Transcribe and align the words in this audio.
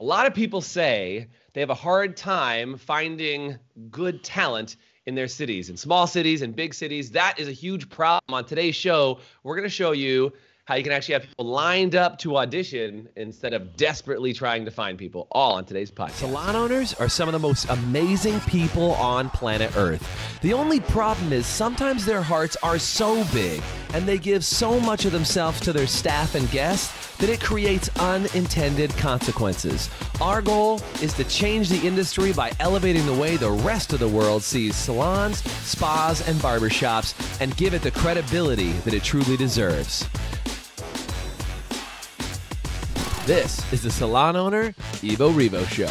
a 0.00 0.04
lot 0.04 0.26
of 0.26 0.34
people 0.34 0.60
say 0.60 1.28
they 1.52 1.60
have 1.60 1.70
a 1.70 1.74
hard 1.74 2.16
time 2.16 2.76
finding 2.76 3.58
good 3.90 4.22
talent 4.22 4.76
in 5.06 5.14
their 5.14 5.28
cities, 5.28 5.70
in 5.70 5.76
small 5.76 6.06
cities 6.06 6.42
and 6.42 6.54
big 6.54 6.74
cities. 6.74 7.12
That 7.12 7.38
is 7.38 7.48
a 7.48 7.52
huge 7.52 7.88
problem. 7.88 8.34
On 8.34 8.44
today's 8.44 8.74
show, 8.74 9.20
we're 9.42 9.54
going 9.54 9.68
to 9.68 9.74
show 9.74 9.92
you 9.92 10.32
how 10.66 10.74
you 10.74 10.82
can 10.82 10.92
actually 10.92 11.14
have 11.14 11.22
people 11.22 11.46
lined 11.46 11.94
up 11.94 12.18
to 12.18 12.36
audition 12.36 13.08
instead 13.14 13.54
of 13.54 13.76
desperately 13.76 14.32
trying 14.32 14.64
to 14.64 14.70
find 14.70 14.98
people, 14.98 15.28
all 15.30 15.52
on 15.52 15.64
today's 15.64 15.92
podcast. 15.92 16.14
Salon 16.14 16.56
owners 16.56 16.92
are 16.94 17.08
some 17.08 17.28
of 17.28 17.32
the 17.32 17.38
most 17.38 17.68
amazing 17.70 18.40
people 18.40 18.94
on 18.94 19.30
planet 19.30 19.76
Earth. 19.76 20.38
The 20.42 20.52
only 20.52 20.80
problem 20.80 21.32
is 21.32 21.46
sometimes 21.46 22.04
their 22.04 22.20
hearts 22.20 22.56
are 22.64 22.80
so 22.80 23.24
big 23.32 23.62
and 23.94 24.06
they 24.06 24.18
give 24.18 24.44
so 24.44 24.78
much 24.80 25.04
of 25.04 25.12
themselves 25.12 25.60
to 25.60 25.72
their 25.72 25.86
staff 25.86 26.34
and 26.34 26.50
guests 26.50 27.16
that 27.16 27.28
it 27.28 27.40
creates 27.40 27.88
unintended 27.98 28.90
consequences. 28.96 29.88
Our 30.20 30.42
goal 30.42 30.80
is 31.00 31.12
to 31.14 31.24
change 31.24 31.68
the 31.68 31.86
industry 31.86 32.32
by 32.32 32.52
elevating 32.60 33.06
the 33.06 33.14
way 33.14 33.36
the 33.36 33.50
rest 33.50 33.92
of 33.92 34.00
the 34.00 34.08
world 34.08 34.42
sees 34.42 34.76
salons, 34.76 35.42
spas, 35.62 36.26
and 36.28 36.38
barbershops 36.40 37.14
and 37.40 37.56
give 37.56 37.74
it 37.74 37.82
the 37.82 37.90
credibility 37.90 38.72
that 38.72 38.94
it 38.94 39.02
truly 39.02 39.36
deserves. 39.36 40.06
This 43.26 43.72
is 43.72 43.82
the 43.82 43.90
Salon 43.90 44.36
Owner 44.36 44.72
Evo 45.02 45.32
Revo 45.32 45.66
Show. 45.66 45.90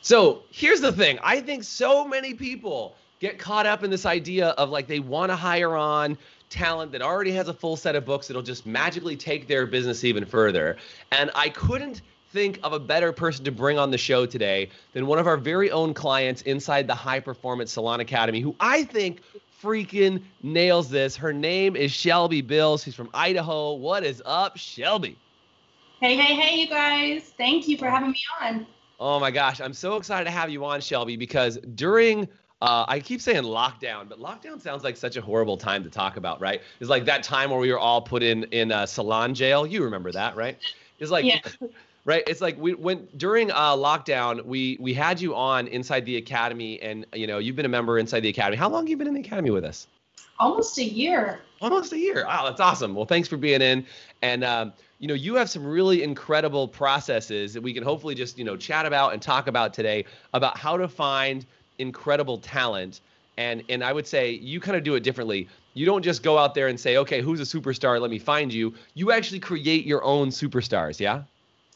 So 0.00 0.42
here's 0.50 0.80
the 0.80 0.92
thing 0.92 1.18
I 1.22 1.40
think 1.40 1.64
so 1.64 2.06
many 2.06 2.34
people 2.34 2.94
get 3.22 3.38
caught 3.38 3.66
up 3.66 3.84
in 3.84 3.90
this 3.90 4.04
idea 4.04 4.48
of 4.48 4.68
like 4.68 4.88
they 4.88 4.98
want 4.98 5.30
to 5.30 5.36
hire 5.36 5.76
on 5.76 6.18
talent 6.50 6.90
that 6.90 7.00
already 7.00 7.30
has 7.30 7.46
a 7.46 7.54
full 7.54 7.76
set 7.76 7.94
of 7.94 8.04
books 8.04 8.26
that'll 8.26 8.42
just 8.42 8.66
magically 8.66 9.16
take 9.16 9.46
their 9.46 9.64
business 9.64 10.02
even 10.02 10.26
further. 10.26 10.76
And 11.12 11.30
I 11.36 11.48
couldn't 11.48 12.02
think 12.32 12.58
of 12.64 12.72
a 12.72 12.80
better 12.80 13.12
person 13.12 13.44
to 13.44 13.52
bring 13.52 13.78
on 13.78 13.92
the 13.92 13.96
show 13.96 14.26
today 14.26 14.70
than 14.92 15.06
one 15.06 15.20
of 15.20 15.28
our 15.28 15.36
very 15.36 15.70
own 15.70 15.94
clients 15.94 16.42
inside 16.42 16.88
the 16.88 16.96
High 16.96 17.20
Performance 17.20 17.70
Salon 17.72 18.00
Academy, 18.00 18.40
who 18.40 18.56
I 18.58 18.82
think 18.82 19.20
freaking 19.62 20.20
nails 20.42 20.90
this. 20.90 21.14
Her 21.14 21.32
name 21.32 21.76
is 21.76 21.92
Shelby 21.92 22.40
Bills. 22.40 22.82
She's 22.82 22.96
from 22.96 23.08
Idaho. 23.14 23.74
What 23.74 24.02
is 24.02 24.20
up, 24.26 24.56
Shelby? 24.56 25.16
Hey, 26.00 26.16
hey, 26.16 26.34
hey, 26.34 26.58
you 26.58 26.68
guys. 26.68 27.32
Thank 27.38 27.68
you 27.68 27.78
for 27.78 27.88
having 27.88 28.10
me 28.10 28.20
on. 28.40 28.66
Oh 28.98 29.20
my 29.20 29.30
gosh, 29.30 29.60
I'm 29.60 29.72
so 29.72 29.96
excited 29.96 30.24
to 30.24 30.30
have 30.30 30.50
you 30.50 30.64
on, 30.64 30.80
Shelby, 30.80 31.16
because 31.16 31.58
during 31.74 32.28
uh, 32.62 32.84
I 32.86 33.00
keep 33.00 33.20
saying 33.20 33.42
lockdown, 33.42 34.08
but 34.08 34.20
lockdown 34.20 34.60
sounds 34.62 34.84
like 34.84 34.96
such 34.96 35.16
a 35.16 35.20
horrible 35.20 35.56
time 35.56 35.82
to 35.82 35.90
talk 35.90 36.16
about, 36.16 36.40
right? 36.40 36.62
It's 36.78 36.88
like 36.88 37.04
that 37.06 37.24
time 37.24 37.50
where 37.50 37.58
we 37.58 37.72
were 37.72 37.78
all 37.78 38.00
put 38.00 38.22
in 38.22 38.44
in 38.44 38.70
a 38.70 38.86
salon 38.86 39.34
jail. 39.34 39.66
You 39.66 39.82
remember 39.82 40.12
that, 40.12 40.36
right? 40.36 40.56
It's 41.00 41.10
like 41.10 41.24
yeah. 41.24 41.40
right 42.04 42.22
it's 42.28 42.40
like 42.40 42.56
we 42.58 42.74
went 42.74 43.18
during 43.18 43.50
uh, 43.50 43.72
lockdown 43.72 44.44
we 44.44 44.76
we 44.80 44.92
had 44.94 45.20
you 45.20 45.34
on 45.34 45.68
inside 45.68 46.04
the 46.04 46.16
academy 46.16 46.80
and 46.82 47.06
you 47.14 47.26
know 47.26 47.38
you've 47.38 47.54
been 47.54 47.64
a 47.64 47.68
member 47.68 47.98
inside 47.98 48.20
the 48.20 48.28
academy 48.28 48.56
how 48.56 48.68
long 48.68 48.82
have 48.82 48.90
you 48.90 48.96
been 48.96 49.06
in 49.06 49.14
the 49.14 49.20
academy 49.20 49.50
with 49.50 49.64
us 49.64 49.86
almost 50.40 50.78
a 50.78 50.84
year 50.84 51.40
almost 51.60 51.92
a 51.92 51.98
year 51.98 52.24
wow 52.26 52.44
that's 52.44 52.60
awesome 52.60 52.92
well 52.94 53.04
thanks 53.04 53.28
for 53.28 53.36
being 53.36 53.62
in 53.62 53.86
and 54.20 54.42
um, 54.42 54.72
you 54.98 55.06
know 55.06 55.14
you 55.14 55.36
have 55.36 55.48
some 55.48 55.64
really 55.64 56.02
incredible 56.02 56.66
processes 56.66 57.54
that 57.54 57.62
we 57.62 57.72
can 57.72 57.84
hopefully 57.84 58.16
just 58.16 58.36
you 58.36 58.44
know 58.44 58.56
chat 58.56 58.84
about 58.84 59.12
and 59.12 59.22
talk 59.22 59.46
about 59.46 59.72
today 59.72 60.04
about 60.32 60.58
how 60.58 60.76
to 60.76 60.88
find 60.88 61.46
incredible 61.82 62.38
talent 62.38 63.02
and 63.36 63.62
and 63.68 63.84
i 63.84 63.92
would 63.92 64.06
say 64.06 64.30
you 64.30 64.58
kind 64.60 64.76
of 64.76 64.82
do 64.82 64.94
it 64.94 65.02
differently 65.02 65.46
you 65.74 65.84
don't 65.84 66.02
just 66.02 66.22
go 66.22 66.38
out 66.38 66.54
there 66.54 66.68
and 66.68 66.80
say 66.80 66.96
okay 66.96 67.20
who's 67.20 67.40
a 67.40 67.44
superstar 67.44 68.00
let 68.00 68.10
me 68.10 68.18
find 68.18 68.52
you 68.52 68.72
you 68.94 69.12
actually 69.12 69.40
create 69.40 69.84
your 69.84 70.02
own 70.02 70.28
superstars 70.28 70.98
yeah 70.98 71.22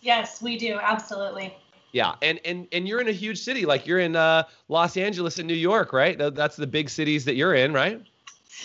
Yes, 0.06 0.40
we 0.40 0.56
do. 0.56 0.78
Absolutely. 0.80 1.54
Yeah, 1.92 2.14
and 2.22 2.38
and 2.44 2.68
and 2.72 2.86
you're 2.86 3.00
in 3.00 3.08
a 3.08 3.12
huge 3.12 3.38
city, 3.38 3.66
like 3.66 3.86
you're 3.86 3.98
in 3.98 4.14
uh, 4.14 4.44
Los 4.68 4.96
Angeles 4.96 5.38
and 5.38 5.48
New 5.48 5.54
York, 5.54 5.92
right? 5.92 6.16
That's 6.18 6.56
the 6.56 6.66
big 6.66 6.88
cities 6.90 7.24
that 7.24 7.34
you're 7.34 7.54
in, 7.54 7.72
right? 7.72 8.00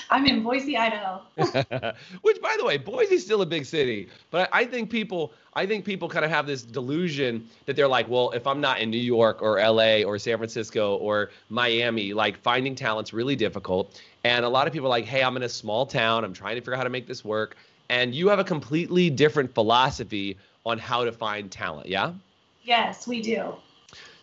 I'm 0.09 0.25
in 0.25 0.43
Boise, 0.43 0.77
Idaho. 0.77 1.21
Which, 2.21 2.41
by 2.41 2.55
the 2.57 2.65
way, 2.65 2.77
Boise's 2.77 3.23
still 3.23 3.41
a 3.41 3.45
big 3.45 3.65
city, 3.65 4.09
but 4.29 4.49
I, 4.53 4.61
I 4.61 4.65
think 4.65 4.89
people, 4.89 5.33
I 5.53 5.65
think 5.65 5.85
people 5.85 6.09
kind 6.09 6.25
of 6.25 6.31
have 6.31 6.45
this 6.45 6.63
delusion 6.63 7.47
that 7.65 7.75
they're 7.75 7.87
like, 7.87 8.07
well, 8.09 8.31
if 8.31 8.47
I'm 8.47 8.61
not 8.61 8.79
in 8.79 8.89
New 8.89 8.97
York 8.97 9.41
or 9.41 9.59
L.A. 9.59 10.03
or 10.03 10.17
San 10.17 10.37
Francisco 10.37 10.95
or 10.97 11.31
Miami, 11.49 12.13
like 12.13 12.37
finding 12.37 12.75
talent's 12.75 13.13
really 13.13 13.35
difficult. 13.35 14.01
And 14.23 14.45
a 14.45 14.49
lot 14.49 14.67
of 14.67 14.73
people 14.73 14.87
are 14.87 14.89
like, 14.89 15.05
hey, 15.05 15.23
I'm 15.23 15.35
in 15.37 15.43
a 15.43 15.49
small 15.49 15.85
town, 15.85 16.23
I'm 16.23 16.33
trying 16.33 16.55
to 16.55 16.61
figure 16.61 16.73
out 16.73 16.77
how 16.77 16.83
to 16.83 16.89
make 16.89 17.07
this 17.07 17.25
work, 17.25 17.57
and 17.89 18.13
you 18.13 18.29
have 18.29 18.39
a 18.39 18.43
completely 18.43 19.09
different 19.09 19.53
philosophy 19.53 20.37
on 20.65 20.77
how 20.77 21.03
to 21.03 21.11
find 21.11 21.51
talent. 21.51 21.87
Yeah. 21.87 22.13
Yes, 22.63 23.07
we 23.07 23.21
do. 23.21 23.55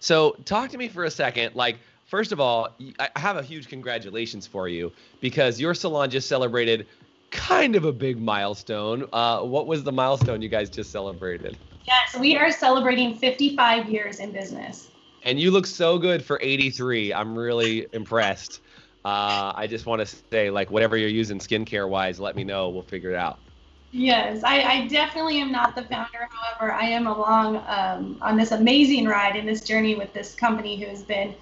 So 0.00 0.36
talk 0.44 0.70
to 0.70 0.78
me 0.78 0.88
for 0.88 1.04
a 1.04 1.10
second. 1.10 1.54
Like, 1.54 1.78
first 2.08 2.32
of 2.32 2.40
all, 2.40 2.68
I 2.98 3.08
have 3.16 3.36
a 3.36 3.42
huge 3.42 3.68
congratulations 3.68 4.46
for 4.46 4.66
you 4.66 4.90
because 5.20 5.60
your 5.60 5.74
salon 5.74 6.10
just 6.10 6.28
celebrated 6.28 6.86
kind 7.30 7.76
of 7.76 7.84
a 7.84 7.92
big 7.92 8.20
milestone. 8.20 9.06
Uh, 9.12 9.42
what 9.42 9.66
was 9.66 9.84
the 9.84 9.92
milestone 9.92 10.42
you 10.42 10.48
guys 10.48 10.70
just 10.70 10.90
celebrated? 10.90 11.56
Yes, 11.86 12.18
we 12.18 12.36
are 12.36 12.50
celebrating 12.50 13.14
55 13.14 13.88
years 13.88 14.18
in 14.18 14.32
business. 14.32 14.90
And 15.24 15.38
you 15.38 15.50
look 15.50 15.66
so 15.66 15.98
good 15.98 16.24
for 16.24 16.38
83. 16.42 17.12
I'm 17.12 17.38
really 17.38 17.86
impressed. 17.92 18.60
Uh, 19.04 19.52
I 19.54 19.66
just 19.66 19.86
want 19.86 20.06
to 20.06 20.16
say, 20.30 20.50
like, 20.50 20.70
whatever 20.70 20.96
you're 20.96 21.08
using 21.08 21.38
skincare 21.38 21.88
wise, 21.88 22.18
let 22.18 22.36
me 22.36 22.44
know. 22.44 22.68
We'll 22.68 22.82
figure 22.82 23.10
it 23.10 23.16
out. 23.16 23.38
Yes, 23.90 24.44
I, 24.44 24.60
I, 24.60 24.86
definitely 24.86 25.38
am 25.38 25.50
not 25.50 25.74
the 25.74 25.82
founder. 25.82 26.28
However, 26.30 26.72
I 26.72 26.84
am 26.84 27.06
along 27.06 27.56
um, 27.66 28.18
on 28.20 28.36
this 28.36 28.52
amazing 28.52 29.06
ride 29.06 29.34
in 29.34 29.46
this 29.46 29.62
journey 29.62 29.94
with 29.94 30.12
this 30.12 30.34
company 30.34 30.76
who 30.76 30.86
has 30.86 31.02
been 31.02 31.34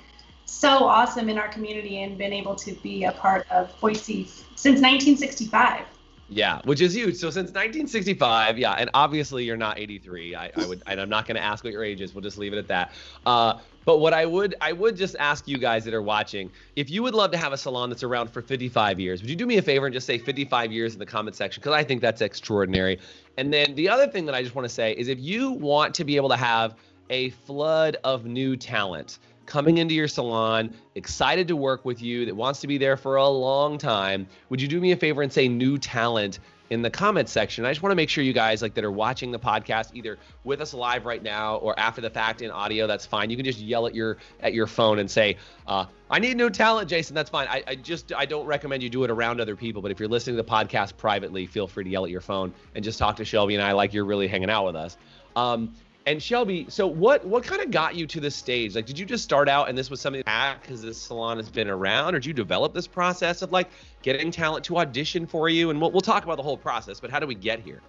so 0.46 0.68
awesome 0.68 1.28
in 1.28 1.38
our 1.38 1.48
community 1.48 2.02
and 2.02 2.16
been 2.16 2.32
able 2.32 2.54
to 2.56 2.72
be 2.72 3.04
a 3.04 3.12
part 3.12 3.46
of 3.50 3.78
Boise 3.80 4.24
since 4.54 4.80
1965. 4.80 5.84
Yeah, 6.28 6.60
which 6.64 6.80
is 6.80 6.94
huge. 6.94 7.16
So 7.16 7.30
since 7.30 7.50
1965, 7.50 8.58
yeah, 8.58 8.72
and 8.72 8.90
obviously 8.94 9.44
you're 9.44 9.56
not 9.56 9.78
83. 9.78 10.34
I, 10.34 10.50
I 10.56 10.66
would, 10.66 10.82
and 10.86 11.00
I'm 11.00 11.08
not 11.08 11.26
going 11.26 11.36
to 11.36 11.42
ask 11.42 11.62
what 11.62 11.72
your 11.72 11.84
age 11.84 12.00
is. 12.00 12.14
We'll 12.14 12.22
just 12.22 12.36
leave 12.36 12.52
it 12.52 12.58
at 12.58 12.66
that. 12.66 12.92
Uh, 13.24 13.60
but 13.84 13.98
what 13.98 14.12
I 14.12 14.26
would, 14.26 14.56
I 14.60 14.72
would 14.72 14.96
just 14.96 15.14
ask 15.20 15.46
you 15.46 15.56
guys 15.56 15.84
that 15.84 15.94
are 15.94 16.02
watching, 16.02 16.50
if 16.74 16.90
you 16.90 17.04
would 17.04 17.14
love 17.14 17.30
to 17.30 17.38
have 17.38 17.52
a 17.52 17.56
salon 17.56 17.90
that's 17.90 18.02
around 18.02 18.30
for 18.30 18.42
55 18.42 18.98
years, 18.98 19.20
would 19.20 19.30
you 19.30 19.36
do 19.36 19.46
me 19.46 19.58
a 19.58 19.62
favor 19.62 19.86
and 19.86 19.92
just 19.92 20.06
say 20.06 20.18
55 20.18 20.72
years 20.72 20.94
in 20.94 20.98
the 20.98 21.06
comment 21.06 21.36
section? 21.36 21.60
Because 21.60 21.74
I 21.74 21.84
think 21.84 22.00
that's 22.00 22.20
extraordinary. 22.20 22.98
And 23.36 23.52
then 23.52 23.76
the 23.76 23.88
other 23.88 24.08
thing 24.08 24.26
that 24.26 24.34
I 24.34 24.42
just 24.42 24.56
want 24.56 24.66
to 24.66 24.74
say 24.74 24.94
is 24.94 25.06
if 25.06 25.20
you 25.20 25.52
want 25.52 25.94
to 25.94 26.04
be 26.04 26.16
able 26.16 26.30
to 26.30 26.36
have 26.36 26.74
a 27.08 27.30
flood 27.30 27.98
of 28.02 28.24
new 28.24 28.56
talent 28.56 29.20
coming 29.46 29.78
into 29.78 29.94
your 29.94 30.08
salon, 30.08 30.74
excited 30.94 31.48
to 31.48 31.56
work 31.56 31.84
with 31.84 32.02
you, 32.02 32.26
that 32.26 32.34
wants 32.34 32.60
to 32.60 32.66
be 32.66 32.78
there 32.78 32.96
for 32.96 33.16
a 33.16 33.28
long 33.28 33.78
time, 33.78 34.26
would 34.50 34.60
you 34.60 34.68
do 34.68 34.80
me 34.80 34.92
a 34.92 34.96
favor 34.96 35.22
and 35.22 35.32
say 35.32 35.48
new 35.48 35.78
talent 35.78 36.40
in 36.68 36.82
the 36.82 36.90
comments 36.90 37.30
section? 37.30 37.64
I 37.64 37.70
just 37.70 37.82
want 37.82 37.92
to 37.92 37.96
make 37.96 38.10
sure 38.10 38.24
you 38.24 38.32
guys 38.32 38.60
like 38.60 38.74
that 38.74 38.84
are 38.84 38.90
watching 38.90 39.30
the 39.30 39.38
podcast 39.38 39.94
either 39.94 40.18
with 40.44 40.60
us 40.60 40.74
live 40.74 41.06
right 41.06 41.22
now 41.22 41.56
or 41.56 41.78
after 41.78 42.00
the 42.00 42.10
fact 42.10 42.42
in 42.42 42.50
audio. 42.50 42.86
That's 42.86 43.06
fine. 43.06 43.30
You 43.30 43.36
can 43.36 43.44
just 43.44 43.60
yell 43.60 43.86
at 43.86 43.94
your 43.94 44.18
at 44.40 44.52
your 44.52 44.66
phone 44.66 44.98
and 44.98 45.08
say, 45.08 45.36
uh, 45.68 45.86
"I 46.10 46.18
need 46.18 46.36
new 46.36 46.50
talent, 46.50 46.90
Jason." 46.90 47.14
That's 47.14 47.30
fine. 47.30 47.46
I, 47.48 47.62
I 47.68 47.74
just 47.76 48.12
I 48.12 48.26
don't 48.26 48.46
recommend 48.46 48.82
you 48.82 48.90
do 48.90 49.04
it 49.04 49.10
around 49.10 49.40
other 49.40 49.54
people. 49.54 49.80
But 49.80 49.92
if 49.92 50.00
you're 50.00 50.08
listening 50.08 50.36
to 50.36 50.42
the 50.42 50.48
podcast 50.48 50.96
privately, 50.96 51.46
feel 51.46 51.68
free 51.68 51.84
to 51.84 51.90
yell 51.90 52.04
at 52.04 52.10
your 52.10 52.20
phone 52.20 52.52
and 52.74 52.84
just 52.84 52.98
talk 52.98 53.16
to 53.16 53.24
Shelby 53.24 53.54
and 53.54 53.62
I 53.62 53.72
like 53.72 53.94
you're 53.94 54.04
really 54.04 54.26
hanging 54.26 54.50
out 54.50 54.66
with 54.66 54.76
us. 54.76 54.96
Um, 55.36 55.74
and 56.06 56.22
Shelby, 56.22 56.66
so 56.68 56.86
what 56.86 57.24
what 57.26 57.42
kind 57.42 57.60
of 57.60 57.72
got 57.72 57.96
you 57.96 58.06
to 58.06 58.20
this 58.20 58.36
stage? 58.36 58.76
Like, 58.76 58.86
did 58.86 58.96
you 58.96 59.04
just 59.04 59.24
start 59.24 59.48
out 59.48 59.68
and 59.68 59.76
this 59.76 59.90
was 59.90 60.00
something 60.00 60.22
that 60.24 60.62
because 60.62 60.80
this 60.80 60.98
salon 60.98 61.36
has 61.36 61.50
been 61.50 61.68
around, 61.68 62.14
or 62.14 62.20
did 62.20 62.26
you 62.26 62.32
develop 62.32 62.72
this 62.72 62.86
process 62.86 63.42
of 63.42 63.50
like 63.50 63.68
getting 64.02 64.30
talent 64.30 64.64
to 64.66 64.78
audition 64.78 65.26
for 65.26 65.48
you? 65.48 65.70
And 65.70 65.80
we'll 65.80 65.90
we'll 65.90 66.00
talk 66.00 66.22
about 66.22 66.36
the 66.36 66.44
whole 66.44 66.56
process, 66.56 67.00
but 67.00 67.10
how 67.10 67.18
do 67.18 67.26
we 67.26 67.34
get 67.34 67.58
here? 67.58 67.80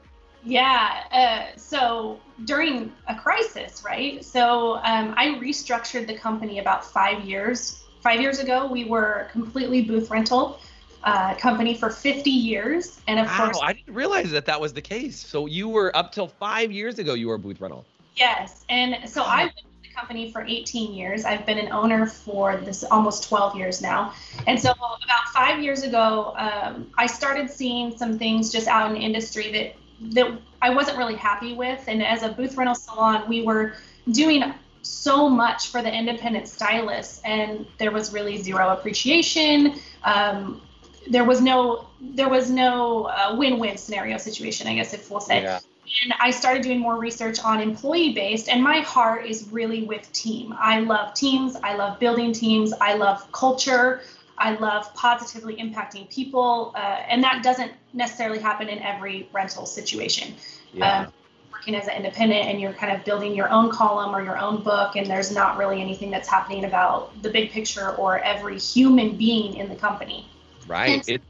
Yeah. 0.43 1.03
Uh, 1.11 1.57
so 1.59 2.19
during 2.45 2.91
a 3.07 3.15
crisis, 3.15 3.83
right? 3.85 4.25
So 4.25 4.77
um, 4.77 5.13
I 5.15 5.37
restructured 5.39 6.07
the 6.07 6.17
company 6.17 6.57
about 6.57 6.83
five 6.83 7.23
years. 7.23 7.83
Five 8.01 8.19
years 8.19 8.39
ago, 8.39 8.65
we 8.67 8.85
were 8.85 9.27
completely 9.31 9.83
booth 9.83 10.09
rental. 10.09 10.59
Uh, 11.03 11.35
company 11.35 11.75
for 11.75 11.89
50 11.89 12.29
years, 12.29 12.99
and 13.07 13.19
of 13.19 13.27
wow, 13.27 13.45
course, 13.45 13.59
I 13.63 13.73
didn't 13.73 13.93
realize 13.93 14.31
that 14.31 14.45
that 14.47 14.59
was 14.59 14.73
the 14.73 14.81
case. 14.81 15.17
So 15.17 15.45
you 15.45 15.69
were 15.69 15.95
up 15.95 16.11
till 16.11 16.27
five 16.27 16.71
years 16.71 16.99
ago, 16.99 17.13
you 17.13 17.27
were 17.27 17.37
booth 17.37 17.61
rental. 17.61 17.85
Yes, 18.17 18.65
and 18.67 19.07
so 19.07 19.23
I've 19.23 19.53
been 19.53 19.65
with 19.65 19.83
the 19.83 19.95
company 19.95 20.31
for 20.31 20.41
18 20.41 20.93
years. 20.93 21.23
I've 21.23 21.45
been 21.45 21.59
an 21.59 21.71
owner 21.71 22.07
for 22.07 22.57
this 22.57 22.83
almost 22.83 23.29
12 23.29 23.55
years 23.55 23.79
now. 23.79 24.13
And 24.47 24.59
so 24.59 24.71
about 24.71 25.27
five 25.33 25.61
years 25.61 25.83
ago, 25.83 26.33
um, 26.35 26.91
I 26.97 27.05
started 27.05 27.51
seeing 27.51 27.95
some 27.95 28.17
things 28.17 28.51
just 28.51 28.67
out 28.67 28.87
in 28.87 28.95
the 28.95 29.01
industry 29.01 29.51
that 29.51 29.75
that 30.13 30.39
I 30.61 30.71
wasn't 30.71 30.97
really 30.97 31.15
happy 31.15 31.53
with. 31.53 31.83
And 31.87 32.03
as 32.03 32.23
a 32.23 32.29
booth 32.29 32.55
rental 32.55 32.75
salon, 32.75 33.27
we 33.27 33.43
were 33.43 33.73
doing 34.11 34.43
so 34.83 35.27
much 35.29 35.67
for 35.67 35.81
the 35.81 35.91
independent 35.93 36.47
stylists, 36.47 37.21
and 37.23 37.67
there 37.77 37.91
was 37.91 38.13
really 38.13 38.41
zero 38.41 38.69
appreciation. 38.69 39.79
Um, 40.03 40.61
there 41.09 41.23
was 41.23 41.39
no 41.39 41.87
there 42.01 42.29
was 42.29 42.49
no 42.49 43.05
uh, 43.05 43.35
win-win 43.37 43.77
scenario 43.77 44.17
situation, 44.17 44.67
I 44.67 44.73
guess 44.73 44.93
if 44.95 45.11
we'll 45.11 45.19
say. 45.19 45.43
Yeah 45.43 45.59
and 46.03 46.13
I 46.19 46.31
started 46.31 46.63
doing 46.63 46.79
more 46.79 46.97
research 46.97 47.39
on 47.39 47.61
employee 47.61 48.13
based, 48.13 48.49
and 48.49 48.63
my 48.63 48.79
heart 48.79 49.25
is 49.25 49.47
really 49.51 49.83
with 49.83 50.11
team. 50.11 50.53
I 50.57 50.79
love 50.79 51.13
teams, 51.13 51.55
I 51.55 51.75
love 51.75 51.99
building 51.99 52.33
teams, 52.33 52.73
I 52.73 52.95
love 52.95 53.31
culture, 53.31 54.01
I 54.37 54.55
love 54.55 54.93
positively 54.93 55.55
impacting 55.55 56.09
people, 56.09 56.73
uh, 56.75 56.79
and 56.79 57.23
that 57.23 57.43
doesn't 57.43 57.71
necessarily 57.93 58.39
happen 58.39 58.67
in 58.67 58.79
every 58.79 59.29
rental 59.33 59.65
situation. 59.65 60.35
Yeah. 60.73 61.01
Um, 61.01 61.13
working 61.51 61.75
as 61.75 61.87
an 61.87 61.95
independent 61.95 62.45
and 62.45 62.61
you're 62.61 62.73
kind 62.73 62.95
of 62.95 63.03
building 63.03 63.33
your 63.33 63.49
own 63.49 63.71
column 63.71 64.15
or 64.15 64.21
your 64.21 64.37
own 64.37 64.61
book, 64.63 64.95
and 64.95 65.07
there's 65.07 65.33
not 65.33 65.57
really 65.57 65.81
anything 65.81 66.11
that's 66.11 66.27
happening 66.27 66.65
about 66.65 67.19
the 67.23 67.29
big 67.29 67.49
picture 67.51 67.91
or 67.95 68.19
every 68.19 68.59
human 68.59 69.17
being 69.17 69.55
in 69.55 69.69
the 69.69 69.75
company. 69.75 70.27
Right. 70.67 71.07
It, 71.07 71.21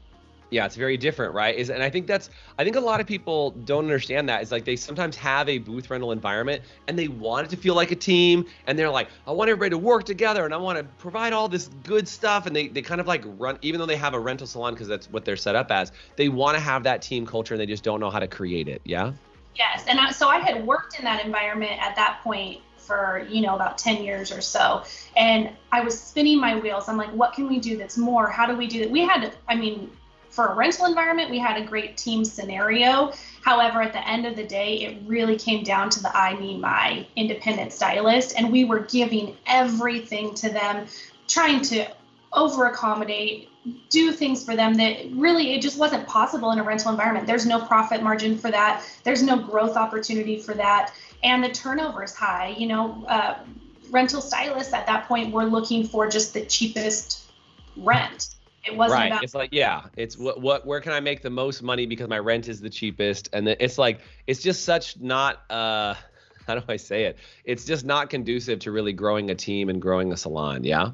yeah, 0.50 0.64
it's 0.64 0.76
very 0.76 0.96
different, 0.96 1.34
right? 1.34 1.54
Is 1.54 1.68
and 1.70 1.82
I 1.82 1.90
think 1.90 2.06
that's 2.06 2.30
I 2.58 2.64
think 2.64 2.76
a 2.76 2.80
lot 2.80 3.00
of 3.00 3.06
people 3.06 3.50
don't 3.50 3.84
understand 3.84 4.28
that. 4.28 4.42
Is 4.42 4.50
like 4.50 4.64
they 4.64 4.76
sometimes 4.76 5.14
have 5.16 5.48
a 5.48 5.58
booth 5.58 5.90
rental 5.90 6.12
environment 6.12 6.62
and 6.86 6.98
they 6.98 7.08
want 7.08 7.46
it 7.46 7.50
to 7.50 7.56
feel 7.56 7.74
like 7.74 7.90
a 7.90 7.96
team 7.96 8.46
and 8.66 8.78
they're 8.78 8.90
like, 8.90 9.08
I 9.26 9.32
want 9.32 9.50
everybody 9.50 9.70
to 9.70 9.78
work 9.78 10.04
together 10.04 10.44
and 10.44 10.54
I 10.54 10.56
want 10.56 10.78
to 10.78 10.84
provide 10.84 11.32
all 11.32 11.48
this 11.48 11.68
good 11.82 12.08
stuff 12.08 12.46
and 12.46 12.56
they, 12.56 12.68
they 12.68 12.82
kind 12.82 13.00
of 13.00 13.06
like 13.06 13.24
run 13.26 13.58
even 13.62 13.78
though 13.78 13.86
they 13.86 13.96
have 13.96 14.14
a 14.14 14.20
rental 14.20 14.46
salon 14.46 14.72
because 14.72 14.88
that's 14.88 15.10
what 15.10 15.24
they're 15.24 15.36
set 15.36 15.54
up 15.54 15.70
as, 15.70 15.92
they 16.16 16.28
want 16.28 16.56
to 16.56 16.60
have 16.60 16.82
that 16.84 17.02
team 17.02 17.26
culture 17.26 17.54
and 17.54 17.60
they 17.60 17.66
just 17.66 17.84
don't 17.84 18.00
know 18.00 18.10
how 18.10 18.18
to 18.18 18.28
create 18.28 18.68
it. 18.68 18.80
Yeah. 18.84 19.12
Yes, 19.54 19.84
and 19.88 19.98
I, 19.98 20.12
so 20.12 20.28
I 20.28 20.38
had 20.38 20.64
worked 20.64 21.00
in 21.00 21.04
that 21.04 21.24
environment 21.24 21.72
at 21.82 21.96
that 21.96 22.20
point 22.22 22.60
for 22.76 23.26
you 23.28 23.42
know 23.42 23.54
about 23.54 23.76
10 23.76 24.02
years 24.02 24.32
or 24.32 24.40
so 24.40 24.82
and 25.14 25.50
i 25.72 25.80
was 25.82 26.00
spinning 26.00 26.40
my 26.40 26.58
wheels 26.58 26.88
i'm 26.88 26.96
like 26.96 27.10
what 27.10 27.34
can 27.34 27.46
we 27.46 27.58
do 27.58 27.76
that's 27.76 27.98
more 27.98 28.30
how 28.30 28.46
do 28.46 28.56
we 28.56 28.66
do 28.66 28.78
that 28.78 28.90
we 28.90 29.02
had 29.02 29.36
i 29.46 29.54
mean 29.54 29.90
for 30.30 30.48
a 30.48 30.54
rental 30.54 30.86
environment, 30.86 31.30
we 31.30 31.38
had 31.38 31.60
a 31.60 31.64
great 31.64 31.96
team 31.96 32.24
scenario. 32.24 33.12
However, 33.42 33.82
at 33.82 33.92
the 33.92 34.06
end 34.06 34.26
of 34.26 34.36
the 34.36 34.44
day, 34.44 34.82
it 34.82 34.98
really 35.06 35.36
came 35.36 35.64
down 35.64 35.90
to 35.90 36.00
the 36.00 36.16
I, 36.16 36.38
me, 36.38 36.58
my 36.58 37.06
independent 37.16 37.72
stylist, 37.72 38.34
and 38.36 38.52
we 38.52 38.64
were 38.64 38.80
giving 38.80 39.36
everything 39.46 40.34
to 40.34 40.50
them, 40.50 40.86
trying 41.26 41.62
to 41.62 41.86
over 42.32 42.66
accommodate, 42.66 43.48
do 43.88 44.12
things 44.12 44.44
for 44.44 44.54
them 44.54 44.74
that 44.74 45.10
really 45.12 45.54
it 45.54 45.62
just 45.62 45.78
wasn't 45.78 46.06
possible 46.06 46.50
in 46.52 46.58
a 46.58 46.62
rental 46.62 46.90
environment. 46.90 47.26
There's 47.26 47.46
no 47.46 47.64
profit 47.64 48.02
margin 48.02 48.36
for 48.36 48.50
that. 48.50 48.84
There's 49.02 49.22
no 49.22 49.38
growth 49.38 49.76
opportunity 49.76 50.38
for 50.38 50.54
that, 50.54 50.92
and 51.22 51.42
the 51.42 51.50
turnover 51.50 52.04
is 52.04 52.14
high. 52.14 52.54
You 52.56 52.66
know, 52.66 53.04
uh, 53.08 53.38
rental 53.90 54.20
stylists 54.20 54.72
at 54.72 54.86
that 54.86 55.08
point 55.08 55.32
were 55.32 55.44
looking 55.46 55.86
for 55.86 56.08
just 56.08 56.34
the 56.34 56.44
cheapest 56.44 57.24
rent 57.76 58.34
it 58.68 58.76
wasn't 58.76 59.00
right. 59.00 59.06
About- 59.06 59.24
it's 59.24 59.34
like 59.34 59.50
yeah, 59.52 59.82
it's 59.96 60.16
what 60.16 60.40
what 60.40 60.66
where 60.66 60.80
can 60.80 60.92
I 60.92 61.00
make 61.00 61.22
the 61.22 61.30
most 61.30 61.62
money 61.62 61.86
because 61.86 62.08
my 62.08 62.18
rent 62.18 62.48
is 62.48 62.60
the 62.60 62.70
cheapest, 62.70 63.28
and 63.32 63.46
the, 63.46 63.62
it's 63.62 63.78
like 63.78 64.00
it's 64.26 64.42
just 64.42 64.64
such 64.64 64.98
not 65.00 65.50
uh 65.50 65.94
how 66.46 66.54
do 66.54 66.62
I 66.68 66.76
say 66.76 67.04
it? 67.04 67.18
It's 67.44 67.64
just 67.64 67.84
not 67.84 68.10
conducive 68.10 68.60
to 68.60 68.72
really 68.72 68.92
growing 68.92 69.30
a 69.30 69.34
team 69.34 69.68
and 69.68 69.80
growing 69.80 70.12
a 70.12 70.16
salon. 70.16 70.64
Yeah. 70.64 70.92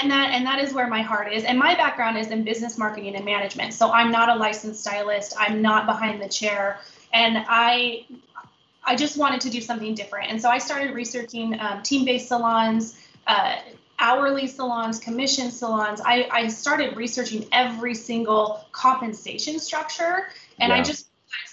And 0.00 0.10
that 0.10 0.30
and 0.30 0.46
that 0.46 0.58
is 0.60 0.72
where 0.72 0.86
my 0.86 1.02
heart 1.02 1.32
is. 1.32 1.44
And 1.44 1.58
my 1.58 1.74
background 1.74 2.18
is 2.18 2.30
in 2.30 2.44
business 2.44 2.78
marketing 2.78 3.16
and 3.16 3.24
management. 3.24 3.74
So 3.74 3.90
I'm 3.90 4.10
not 4.10 4.28
a 4.28 4.34
licensed 4.34 4.80
stylist. 4.80 5.34
I'm 5.38 5.62
not 5.62 5.86
behind 5.86 6.20
the 6.20 6.28
chair. 6.28 6.78
And 7.12 7.44
I 7.48 8.06
I 8.84 8.96
just 8.96 9.16
wanted 9.16 9.40
to 9.42 9.50
do 9.50 9.60
something 9.60 9.94
different. 9.94 10.30
And 10.30 10.40
so 10.40 10.48
I 10.48 10.58
started 10.58 10.94
researching 10.94 11.58
um, 11.60 11.82
team-based 11.82 12.28
salons, 12.28 12.98
uh, 13.26 13.56
hourly 14.08 14.46
salons, 14.46 14.98
commission 14.98 15.50
salons. 15.50 16.00
I, 16.04 16.28
I 16.32 16.48
started 16.48 16.96
researching 16.96 17.46
every 17.52 17.94
single 17.94 18.64
compensation 18.72 19.58
structure. 19.58 20.28
And 20.58 20.70
yeah. 20.70 20.76
I 20.76 20.82
just 20.82 21.08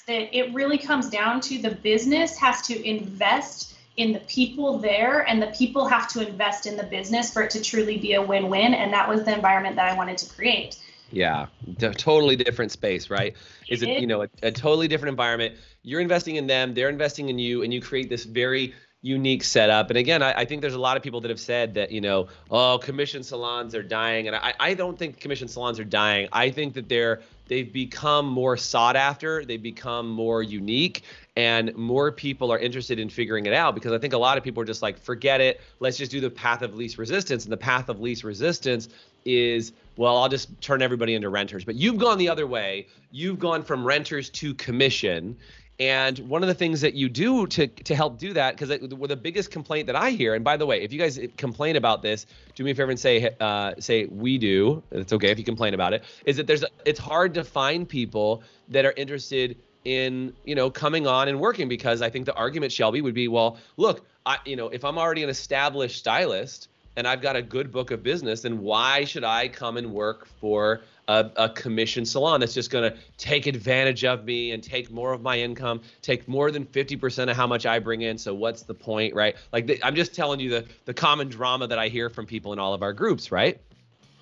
realized 0.07 0.31
that 0.31 0.37
it 0.37 0.53
really 0.53 0.77
comes 0.77 1.09
down 1.09 1.41
to 1.41 1.61
the 1.61 1.71
business 1.71 2.37
has 2.37 2.61
to 2.67 2.87
invest 2.87 3.75
in 3.97 4.13
the 4.13 4.19
people 4.21 4.77
there 4.77 5.27
and 5.27 5.41
the 5.41 5.47
people 5.47 5.87
have 5.87 6.07
to 6.09 6.27
invest 6.27 6.65
in 6.65 6.75
the 6.75 6.83
business 6.83 7.31
for 7.31 7.41
it 7.43 7.49
to 7.49 7.61
truly 7.61 7.97
be 7.97 8.13
a 8.13 8.21
win-win 8.21 8.73
and 8.73 8.91
that 8.91 9.07
was 9.07 9.23
the 9.23 9.33
environment 9.33 9.77
that 9.77 9.89
i 9.89 9.95
wanted 9.95 10.17
to 10.17 10.27
create 10.35 10.77
yeah 11.11 11.45
totally 11.93 12.35
different 12.35 12.73
space 12.73 13.09
right 13.09 13.35
is 13.69 13.83
it, 13.83 13.87
it 13.87 14.01
you 14.01 14.07
know 14.07 14.23
a, 14.23 14.29
a, 14.43 14.51
totally 14.51 14.89
different 14.89 15.11
environment 15.13 15.55
you're 15.81 16.01
investing 16.01 16.35
in 16.35 16.45
them 16.45 16.73
they're 16.73 16.89
investing 16.89 17.29
in 17.29 17.39
you 17.39 17.63
and 17.63 17.73
you 17.73 17.81
create 17.81 18.09
this 18.09 18.25
very 18.25 18.73
unique 19.05 19.43
setup. 19.43 19.91
And 19.91 19.97
again, 19.97 20.23
I, 20.23 20.33
I, 20.33 20.45
think 20.45 20.61
there's 20.61 20.73
a 20.73 20.79
lot 20.79 20.97
of 20.97 21.03
people 21.03 21.21
that 21.21 21.29
have 21.29 21.39
said 21.39 21.75
that, 21.75 21.91
you 21.91 22.01
know, 22.01 22.27
oh, 22.49 22.79
commission 22.79 23.21
salons 23.21 23.75
are 23.75 23.83
dying. 23.83 24.25
And 24.25 24.35
I, 24.35 24.55
I 24.59 24.73
don't 24.73 24.97
think 24.97 25.19
commission 25.19 25.47
salons 25.47 25.79
are 25.79 25.83
dying. 25.83 26.27
I 26.33 26.49
think 26.49 26.73
that 26.73 26.89
they're 26.89 27.21
they've 27.47 27.71
become 27.71 28.25
more 28.25 28.57
sought 28.57 28.95
after, 28.95 29.45
they've 29.45 29.61
become 29.61 30.09
more 30.09 30.41
unique, 30.41 31.03
and 31.35 31.75
more 31.75 32.11
people 32.11 32.51
are 32.51 32.57
interested 32.57 32.97
in 32.97 33.07
figuring 33.07 33.45
it 33.45 33.53
out 33.53 33.75
because 33.75 33.91
I 33.91 33.99
think 33.99 34.13
a 34.13 34.17
lot 34.17 34.39
of 34.39 34.43
people 34.43 34.63
are 34.63 34.65
just 34.65 34.81
like, 34.81 34.97
forget 34.97 35.39
it, 35.39 35.61
let's 35.79 35.97
just 35.97 36.11
do 36.11 36.19
the 36.19 36.31
path 36.31 36.63
of 36.63 36.73
least 36.73 36.97
resistance. 36.97 37.43
And 37.43 37.53
the 37.53 37.57
path 37.57 37.89
of 37.89 37.99
least 37.99 38.23
resistance 38.23 38.89
is 39.23 39.71
well, 39.97 40.17
I'll 40.17 40.29
just 40.29 40.59
turn 40.61 40.81
everybody 40.81 41.13
into 41.13 41.29
renters. 41.29 41.63
But 41.63 41.75
you've 41.75 41.97
gone 41.97 42.17
the 42.17 42.27
other 42.27 42.47
way. 42.47 42.87
You've 43.11 43.39
gone 43.39 43.63
from 43.63 43.85
renters 43.85 44.29
to 44.31 44.53
commission. 44.55 45.37
And 45.79 46.17
one 46.19 46.41
of 46.41 46.47
the 46.47 46.53
things 46.53 46.81
that 46.81 46.93
you 46.93 47.09
do 47.09 47.47
to 47.47 47.67
to 47.67 47.95
help 47.95 48.17
do 48.17 48.31
that, 48.33 48.55
because 48.55 48.69
the, 48.69 49.15
biggest 49.17 49.51
complaint 49.51 49.87
that 49.87 49.95
I 49.95 50.11
hear, 50.11 50.33
and 50.33 50.43
by 50.43 50.55
the 50.55 50.65
way, 50.65 50.81
if 50.81 50.93
you 50.93 50.99
guys 50.99 51.19
complain 51.35 51.75
about 51.75 52.01
this, 52.01 52.25
do 52.55 52.63
me 52.63 52.71
a 52.71 52.75
favor 52.75 52.91
and 52.91 52.99
say 52.99 53.35
uh, 53.41 53.73
say 53.79 54.05
we 54.05 54.37
do. 54.37 54.81
It's 54.91 55.11
okay 55.11 55.31
if 55.31 55.37
you 55.37 55.43
complain 55.43 55.73
about 55.73 55.91
it. 55.91 56.05
Is 56.25 56.37
that 56.37 56.47
there's 56.47 56.63
a, 56.63 56.67
it's 56.85 56.99
hard 56.99 57.33
to 57.33 57.43
find 57.43 57.87
people 57.89 58.41
that 58.69 58.85
are 58.85 58.93
interested 58.93 59.57
in 59.83 60.33
you 60.45 60.55
know 60.55 60.69
coming 60.69 61.07
on 61.07 61.27
and 61.27 61.41
working 61.41 61.67
because 61.67 62.01
I 62.01 62.09
think 62.09 62.25
the 62.25 62.33
argument 62.35 62.71
Shelby 62.71 63.01
would 63.01 63.13
be, 63.13 63.27
well, 63.27 63.57
look, 63.75 64.05
I 64.25 64.37
you 64.45 64.55
know 64.55 64.69
if 64.69 64.85
I'm 64.85 64.97
already 64.97 65.23
an 65.23 65.29
established 65.29 65.99
stylist 65.99 66.69
and 66.95 67.05
I've 67.05 67.21
got 67.21 67.35
a 67.35 67.41
good 67.41 67.71
book 67.71 67.91
of 67.91 68.01
business, 68.01 68.41
then 68.41 68.61
why 68.61 69.03
should 69.03 69.25
I 69.25 69.49
come 69.49 69.75
and 69.75 69.91
work 69.91 70.27
for 70.39 70.81
a, 71.07 71.29
a 71.35 71.49
commission 71.49 72.05
salon 72.05 72.39
that's 72.39 72.53
just 72.53 72.71
going 72.71 72.91
to 72.91 72.97
take 73.17 73.47
advantage 73.47 74.03
of 74.03 74.25
me 74.25 74.51
and 74.51 74.63
take 74.63 74.91
more 74.91 75.13
of 75.13 75.21
my 75.21 75.39
income, 75.39 75.81
take 76.01 76.27
more 76.27 76.51
than 76.51 76.65
50% 76.65 77.29
of 77.29 77.35
how 77.35 77.47
much 77.47 77.65
I 77.65 77.79
bring 77.79 78.01
in. 78.01 78.17
So 78.17 78.33
what's 78.33 78.63
the 78.63 78.73
point, 78.73 79.13
right? 79.13 79.35
Like 79.51 79.67
the, 79.67 79.83
I'm 79.83 79.95
just 79.95 80.15
telling 80.15 80.39
you 80.39 80.49
the 80.49 80.65
the 80.85 80.93
common 80.93 81.29
drama 81.29 81.67
that 81.67 81.79
I 81.79 81.87
hear 81.87 82.09
from 82.09 82.25
people 82.25 82.53
in 82.53 82.59
all 82.59 82.73
of 82.73 82.81
our 82.81 82.93
groups, 82.93 83.31
right? 83.31 83.59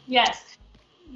Yes. 0.08 0.44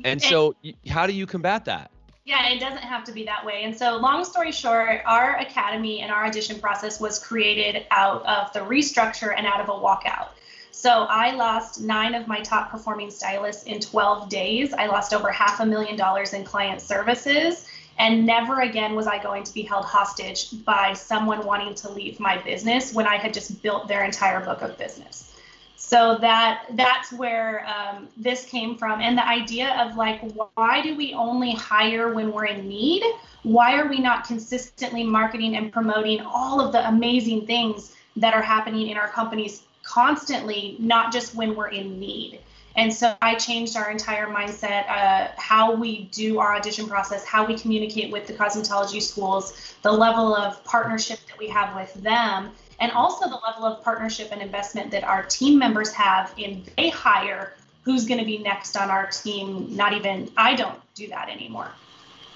And 0.03 0.21
so 0.21 0.55
how 0.87 1.07
do 1.07 1.13
you 1.13 1.25
combat 1.25 1.65
that? 1.65 1.91
Yeah, 2.27 2.49
it 2.49 2.59
doesn't 2.59 2.79
have 2.79 3.05
to 3.05 3.13
be 3.13 3.23
that 3.23 3.45
way. 3.45 3.63
And 3.63 3.75
so, 3.75 3.95
long 3.95 4.25
story 4.25 4.51
short, 4.51 5.01
our 5.05 5.37
academy 5.37 6.01
and 6.01 6.11
our 6.11 6.25
audition 6.25 6.59
process 6.59 6.99
was 6.99 7.19
created 7.19 7.85
out 7.89 8.25
of 8.25 8.51
the 8.51 8.59
restructure 8.59 9.33
and 9.35 9.47
out 9.47 9.61
of 9.61 9.69
a 9.69 9.71
walkout. 9.71 10.31
So 10.77 11.07
I 11.09 11.31
lost 11.31 11.81
nine 11.81 12.13
of 12.13 12.27
my 12.27 12.39
top 12.41 12.69
performing 12.69 13.09
stylists 13.09 13.63
in 13.63 13.79
12 13.79 14.29
days. 14.29 14.73
I 14.73 14.85
lost 14.85 15.11
over 15.11 15.31
half 15.31 15.59
a 15.59 15.65
million 15.65 15.97
dollars 15.97 16.33
in 16.33 16.43
client 16.43 16.81
services. 16.83 17.65
And 17.97 18.27
never 18.27 18.61
again 18.61 18.93
was 18.93 19.07
I 19.07 19.21
going 19.21 19.43
to 19.43 19.53
be 19.55 19.63
held 19.63 19.85
hostage 19.85 20.63
by 20.63 20.93
someone 20.93 21.43
wanting 21.47 21.73
to 21.73 21.89
leave 21.89 22.19
my 22.19 22.37
business 22.43 22.93
when 22.93 23.07
I 23.07 23.17
had 23.17 23.33
just 23.33 23.59
built 23.63 23.87
their 23.87 24.05
entire 24.05 24.39
book 24.39 24.61
of 24.61 24.77
business. 24.77 25.33
So 25.77 26.19
that 26.21 26.65
that's 26.73 27.11
where 27.11 27.65
um, 27.67 28.07
this 28.15 28.45
came 28.45 28.77
from, 28.77 29.01
and 29.01 29.17
the 29.17 29.27
idea 29.27 29.75
of 29.81 29.95
like, 29.95 30.21
why 30.53 30.81
do 30.83 30.95
we 30.95 31.13
only 31.13 31.53
hire 31.53 32.13
when 32.13 32.31
we're 32.31 32.45
in 32.45 32.67
need? 32.67 33.03
Why 33.41 33.79
are 33.79 33.87
we 33.87 33.99
not 33.99 34.27
consistently 34.27 35.03
marketing 35.03 35.55
and 35.55 35.71
promoting 35.71 36.21
all 36.21 36.61
of 36.61 36.71
the 36.71 36.87
amazing 36.87 37.47
things 37.47 37.95
that 38.17 38.33
are 38.33 38.41
happening 38.41 38.89
in 38.89 38.97
our 38.97 39.07
companies 39.07 39.63
constantly, 39.87 40.75
not 40.79 41.13
just 41.13 41.33
when 41.33 41.55
we're 41.55 41.69
in 41.69 41.99
need. 41.99 42.39
And 42.75 42.93
so 42.93 43.15
I 43.21 43.35
changed 43.35 43.75
our 43.75 43.89
entire 43.89 44.27
mindset, 44.27 44.87
uh, 44.87 45.29
how 45.37 45.73
we 45.73 46.03
do 46.11 46.39
our 46.39 46.55
audition 46.55 46.87
process, 46.87 47.25
how 47.25 47.45
we 47.45 47.57
communicate 47.57 48.11
with 48.11 48.27
the 48.27 48.33
cosmetology 48.33 49.01
schools, 49.01 49.75
the 49.81 49.91
level 49.91 50.35
of 50.35 50.63
partnership 50.63 51.19
that 51.27 51.39
we 51.39 51.47
have 51.47 51.75
with 51.75 51.91
them, 51.95 52.51
and 52.79 52.91
also 52.91 53.27
the 53.27 53.39
level 53.47 53.65
of 53.65 53.83
partnership 53.83 54.29
and 54.31 54.41
investment 54.41 54.91
that 54.91 55.03
our 55.03 55.23
team 55.23 55.57
members 55.57 55.91
have 55.93 56.31
in 56.37 56.63
they 56.77 56.89
hire 56.89 57.53
who's 57.81 58.05
going 58.05 58.19
to 58.19 58.25
be 58.25 58.37
next 58.37 58.77
on 58.77 58.91
our 58.91 59.07
team. 59.07 59.75
Not 59.75 59.93
even, 59.93 60.29
I 60.37 60.53
don't 60.53 60.79
do 60.93 61.07
that 61.07 61.29
anymore. 61.29 61.71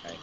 Right. 0.05 0.17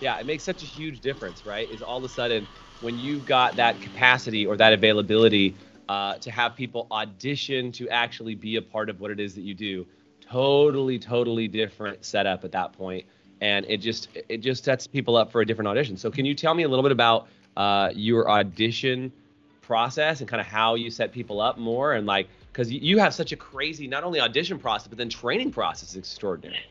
Yeah, 0.00 0.18
it 0.18 0.26
makes 0.26 0.42
such 0.42 0.62
a 0.62 0.66
huge 0.66 1.00
difference, 1.00 1.46
right? 1.46 1.70
Is 1.70 1.82
all 1.82 1.98
of 1.98 2.04
a 2.04 2.08
sudden 2.08 2.48
when 2.80 2.98
you've 2.98 3.26
got 3.26 3.54
that 3.56 3.80
capacity 3.80 4.44
or 4.46 4.56
that 4.56 4.72
availability 4.72 5.54
uh, 5.92 6.16
to 6.16 6.30
have 6.30 6.56
people 6.56 6.86
audition 6.90 7.70
to 7.70 7.86
actually 7.90 8.34
be 8.34 8.56
a 8.56 8.62
part 8.62 8.88
of 8.88 8.98
what 8.98 9.10
it 9.10 9.20
is 9.20 9.34
that 9.34 9.42
you 9.42 9.52
do. 9.52 9.86
Totally, 10.22 10.98
totally 10.98 11.48
different 11.48 12.02
setup 12.02 12.44
at 12.44 12.52
that 12.52 12.72
point, 12.72 13.04
and 13.42 13.66
it 13.68 13.76
just 13.76 14.08
it 14.30 14.38
just 14.38 14.64
sets 14.64 14.86
people 14.86 15.16
up 15.16 15.30
for 15.30 15.42
a 15.42 15.46
different 15.46 15.68
audition. 15.68 15.98
So, 15.98 16.10
can 16.10 16.24
you 16.24 16.34
tell 16.34 16.54
me 16.54 16.62
a 16.62 16.68
little 16.68 16.82
bit 16.82 16.92
about 16.92 17.28
uh, 17.58 17.90
your 17.94 18.30
audition 18.30 19.12
process 19.60 20.20
and 20.20 20.28
kind 20.30 20.40
of 20.40 20.46
how 20.46 20.76
you 20.76 20.90
set 20.90 21.12
people 21.12 21.42
up 21.42 21.58
more 21.58 21.92
and 21.92 22.06
like 22.06 22.26
because 22.50 22.72
you 22.72 22.98
have 22.98 23.12
such 23.12 23.32
a 23.32 23.36
crazy 23.36 23.86
not 23.86 24.02
only 24.02 24.18
audition 24.18 24.58
process 24.58 24.88
but 24.88 24.96
then 24.96 25.10
training 25.10 25.50
process 25.50 25.90
is 25.90 25.96
extraordinary. 25.96 26.64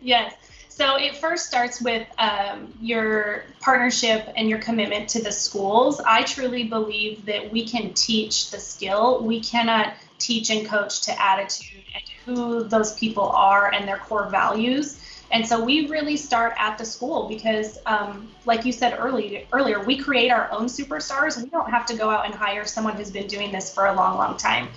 Yes. 0.00 0.34
So 0.74 0.96
it 0.96 1.16
first 1.16 1.46
starts 1.46 1.82
with 1.82 2.08
um, 2.16 2.72
your 2.80 3.44
partnership 3.60 4.26
and 4.36 4.48
your 4.48 4.58
commitment 4.58 5.06
to 5.10 5.22
the 5.22 5.30
schools. 5.30 6.00
I 6.00 6.22
truly 6.22 6.64
believe 6.64 7.26
that 7.26 7.52
we 7.52 7.66
can 7.66 7.92
teach 7.92 8.50
the 8.50 8.58
skill. 8.58 9.22
We 9.22 9.40
cannot 9.40 9.92
teach 10.18 10.48
and 10.48 10.66
coach 10.66 11.02
to 11.02 11.22
attitude 11.22 11.84
and 11.94 12.02
who 12.24 12.64
those 12.64 12.94
people 12.94 13.28
are 13.28 13.70
and 13.74 13.86
their 13.86 13.98
core 13.98 14.30
values. 14.30 14.98
And 15.30 15.46
so 15.46 15.62
we 15.62 15.88
really 15.88 16.16
start 16.16 16.54
at 16.56 16.78
the 16.78 16.86
school 16.86 17.28
because, 17.28 17.78
um, 17.84 18.30
like 18.46 18.64
you 18.64 18.72
said 18.72 18.96
earlier, 18.98 19.42
earlier, 19.52 19.84
we 19.84 19.98
create 19.98 20.30
our 20.30 20.50
own 20.52 20.66
superstars. 20.66 21.36
We 21.42 21.50
don't 21.50 21.70
have 21.70 21.84
to 21.86 21.94
go 21.94 22.08
out 22.08 22.24
and 22.24 22.34
hire 22.34 22.64
someone 22.64 22.96
who's 22.96 23.10
been 23.10 23.26
doing 23.26 23.52
this 23.52 23.74
for 23.74 23.88
a 23.88 23.94
long, 23.94 24.16
long 24.16 24.38
time. 24.38 24.68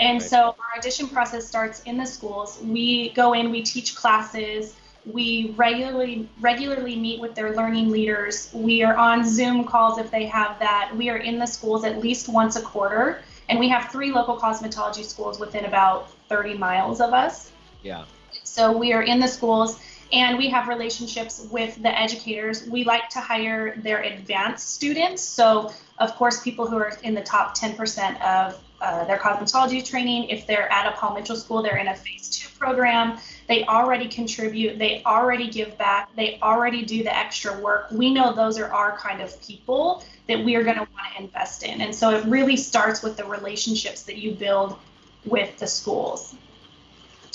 And 0.00 0.20
right. 0.20 0.28
so 0.28 0.38
our 0.38 0.78
audition 0.78 1.06
process 1.06 1.46
starts 1.46 1.82
in 1.84 1.96
the 1.98 2.04
schools. 2.04 2.60
We 2.64 3.10
go 3.10 3.32
in, 3.32 3.52
we 3.52 3.62
teach 3.62 3.94
classes 3.94 4.74
we 5.12 5.54
regularly 5.56 6.28
regularly 6.40 6.96
meet 6.96 7.20
with 7.20 7.34
their 7.34 7.54
learning 7.54 7.90
leaders. 7.90 8.50
We 8.52 8.82
are 8.82 8.96
on 8.96 9.24
Zoom 9.24 9.64
calls 9.64 9.98
if 9.98 10.10
they 10.10 10.26
have 10.26 10.58
that. 10.58 10.92
We 10.96 11.08
are 11.08 11.18
in 11.18 11.38
the 11.38 11.46
schools 11.46 11.84
at 11.84 11.98
least 11.98 12.28
once 12.28 12.56
a 12.56 12.62
quarter, 12.62 13.22
and 13.48 13.58
we 13.58 13.68
have 13.68 13.90
three 13.90 14.12
local 14.12 14.38
cosmetology 14.38 15.04
schools 15.04 15.38
within 15.38 15.64
about 15.64 16.10
30 16.28 16.58
miles 16.58 17.00
of 17.00 17.12
us. 17.12 17.52
Yeah. 17.82 18.04
So 18.42 18.76
we 18.76 18.92
are 18.92 19.02
in 19.02 19.20
the 19.20 19.28
schools 19.28 19.80
and 20.12 20.38
we 20.38 20.48
have 20.48 20.68
relationships 20.68 21.46
with 21.50 21.80
the 21.82 21.98
educators. 21.98 22.66
We 22.68 22.84
like 22.84 23.08
to 23.10 23.20
hire 23.20 23.76
their 23.76 24.02
advanced 24.02 24.74
students. 24.74 25.22
So, 25.22 25.72
of 25.98 26.14
course, 26.14 26.42
people 26.42 26.66
who 26.66 26.76
are 26.76 26.92
in 27.02 27.14
the 27.14 27.22
top 27.22 27.58
10% 27.58 28.20
of 28.22 28.60
uh, 28.86 29.04
their 29.04 29.18
cosmetology 29.18 29.84
training. 29.84 30.28
If 30.28 30.46
they're 30.46 30.70
at 30.72 30.86
a 30.86 30.92
Paul 30.92 31.14
Mitchell 31.14 31.34
school, 31.36 31.60
they're 31.60 31.76
in 31.76 31.88
a 31.88 31.96
phase 31.96 32.28
two 32.30 32.48
program. 32.56 33.18
They 33.48 33.64
already 33.64 34.08
contribute, 34.08 34.78
they 34.78 35.02
already 35.04 35.48
give 35.50 35.76
back, 35.76 36.14
they 36.14 36.38
already 36.40 36.84
do 36.84 37.02
the 37.02 37.14
extra 37.14 37.58
work. 37.60 37.88
We 37.90 38.14
know 38.14 38.32
those 38.32 38.58
are 38.58 38.72
our 38.72 38.96
kind 38.96 39.20
of 39.20 39.40
people 39.42 40.04
that 40.28 40.44
we 40.44 40.54
are 40.56 40.62
going 40.62 40.76
to 40.76 40.82
want 40.82 41.14
to 41.16 41.22
invest 41.22 41.64
in. 41.64 41.80
And 41.80 41.94
so 41.94 42.10
it 42.10 42.24
really 42.26 42.56
starts 42.56 43.02
with 43.02 43.16
the 43.16 43.24
relationships 43.24 44.02
that 44.02 44.18
you 44.18 44.32
build 44.32 44.78
with 45.24 45.58
the 45.58 45.66
schools. 45.66 46.34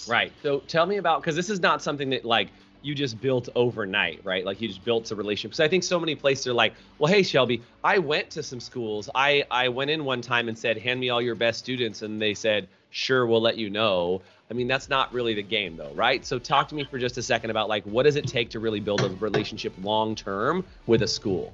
Right. 0.07 0.31
So 0.41 0.59
tell 0.67 0.85
me 0.85 0.97
about 0.97 1.21
because 1.21 1.35
this 1.35 1.49
is 1.49 1.59
not 1.59 1.81
something 1.81 2.09
that 2.11 2.25
like 2.25 2.49
you 2.81 2.95
just 2.95 3.19
built 3.21 3.49
overnight, 3.55 4.21
right? 4.23 4.45
Like 4.45 4.61
you 4.61 4.67
just 4.67 4.83
built 4.83 5.11
a 5.11 5.15
relationship. 5.15 5.51
Because 5.51 5.59
I 5.59 5.67
think 5.67 5.83
so 5.83 5.99
many 5.99 6.15
places 6.15 6.47
are 6.47 6.53
like, 6.53 6.73
well, 6.97 7.11
hey, 7.11 7.23
Shelby, 7.23 7.61
I 7.83 7.99
went 7.99 8.29
to 8.31 8.43
some 8.43 8.59
schools. 8.59 9.09
I 9.13 9.43
I 9.51 9.69
went 9.69 9.91
in 9.91 10.03
one 10.05 10.21
time 10.21 10.47
and 10.49 10.57
said, 10.57 10.77
hand 10.77 10.99
me 10.99 11.09
all 11.09 11.21
your 11.21 11.35
best 11.35 11.59
students, 11.59 12.01
and 12.01 12.21
they 12.21 12.33
said, 12.33 12.67
sure, 12.89 13.25
we'll 13.25 13.41
let 13.41 13.57
you 13.57 13.69
know. 13.69 14.21
I 14.49 14.53
mean, 14.53 14.67
that's 14.67 14.89
not 14.89 15.13
really 15.13 15.33
the 15.33 15.43
game, 15.43 15.77
though, 15.77 15.93
right? 15.93 16.25
So 16.25 16.37
talk 16.37 16.67
to 16.69 16.75
me 16.75 16.83
for 16.83 16.99
just 16.99 17.17
a 17.17 17.23
second 17.23 17.51
about 17.51 17.69
like 17.69 17.83
what 17.85 18.03
does 18.03 18.15
it 18.15 18.27
take 18.27 18.49
to 18.51 18.59
really 18.59 18.79
build 18.79 19.01
a 19.01 19.09
relationship 19.09 19.73
long 19.81 20.15
term 20.15 20.65
with 20.87 21.01
a 21.03 21.07
school? 21.07 21.53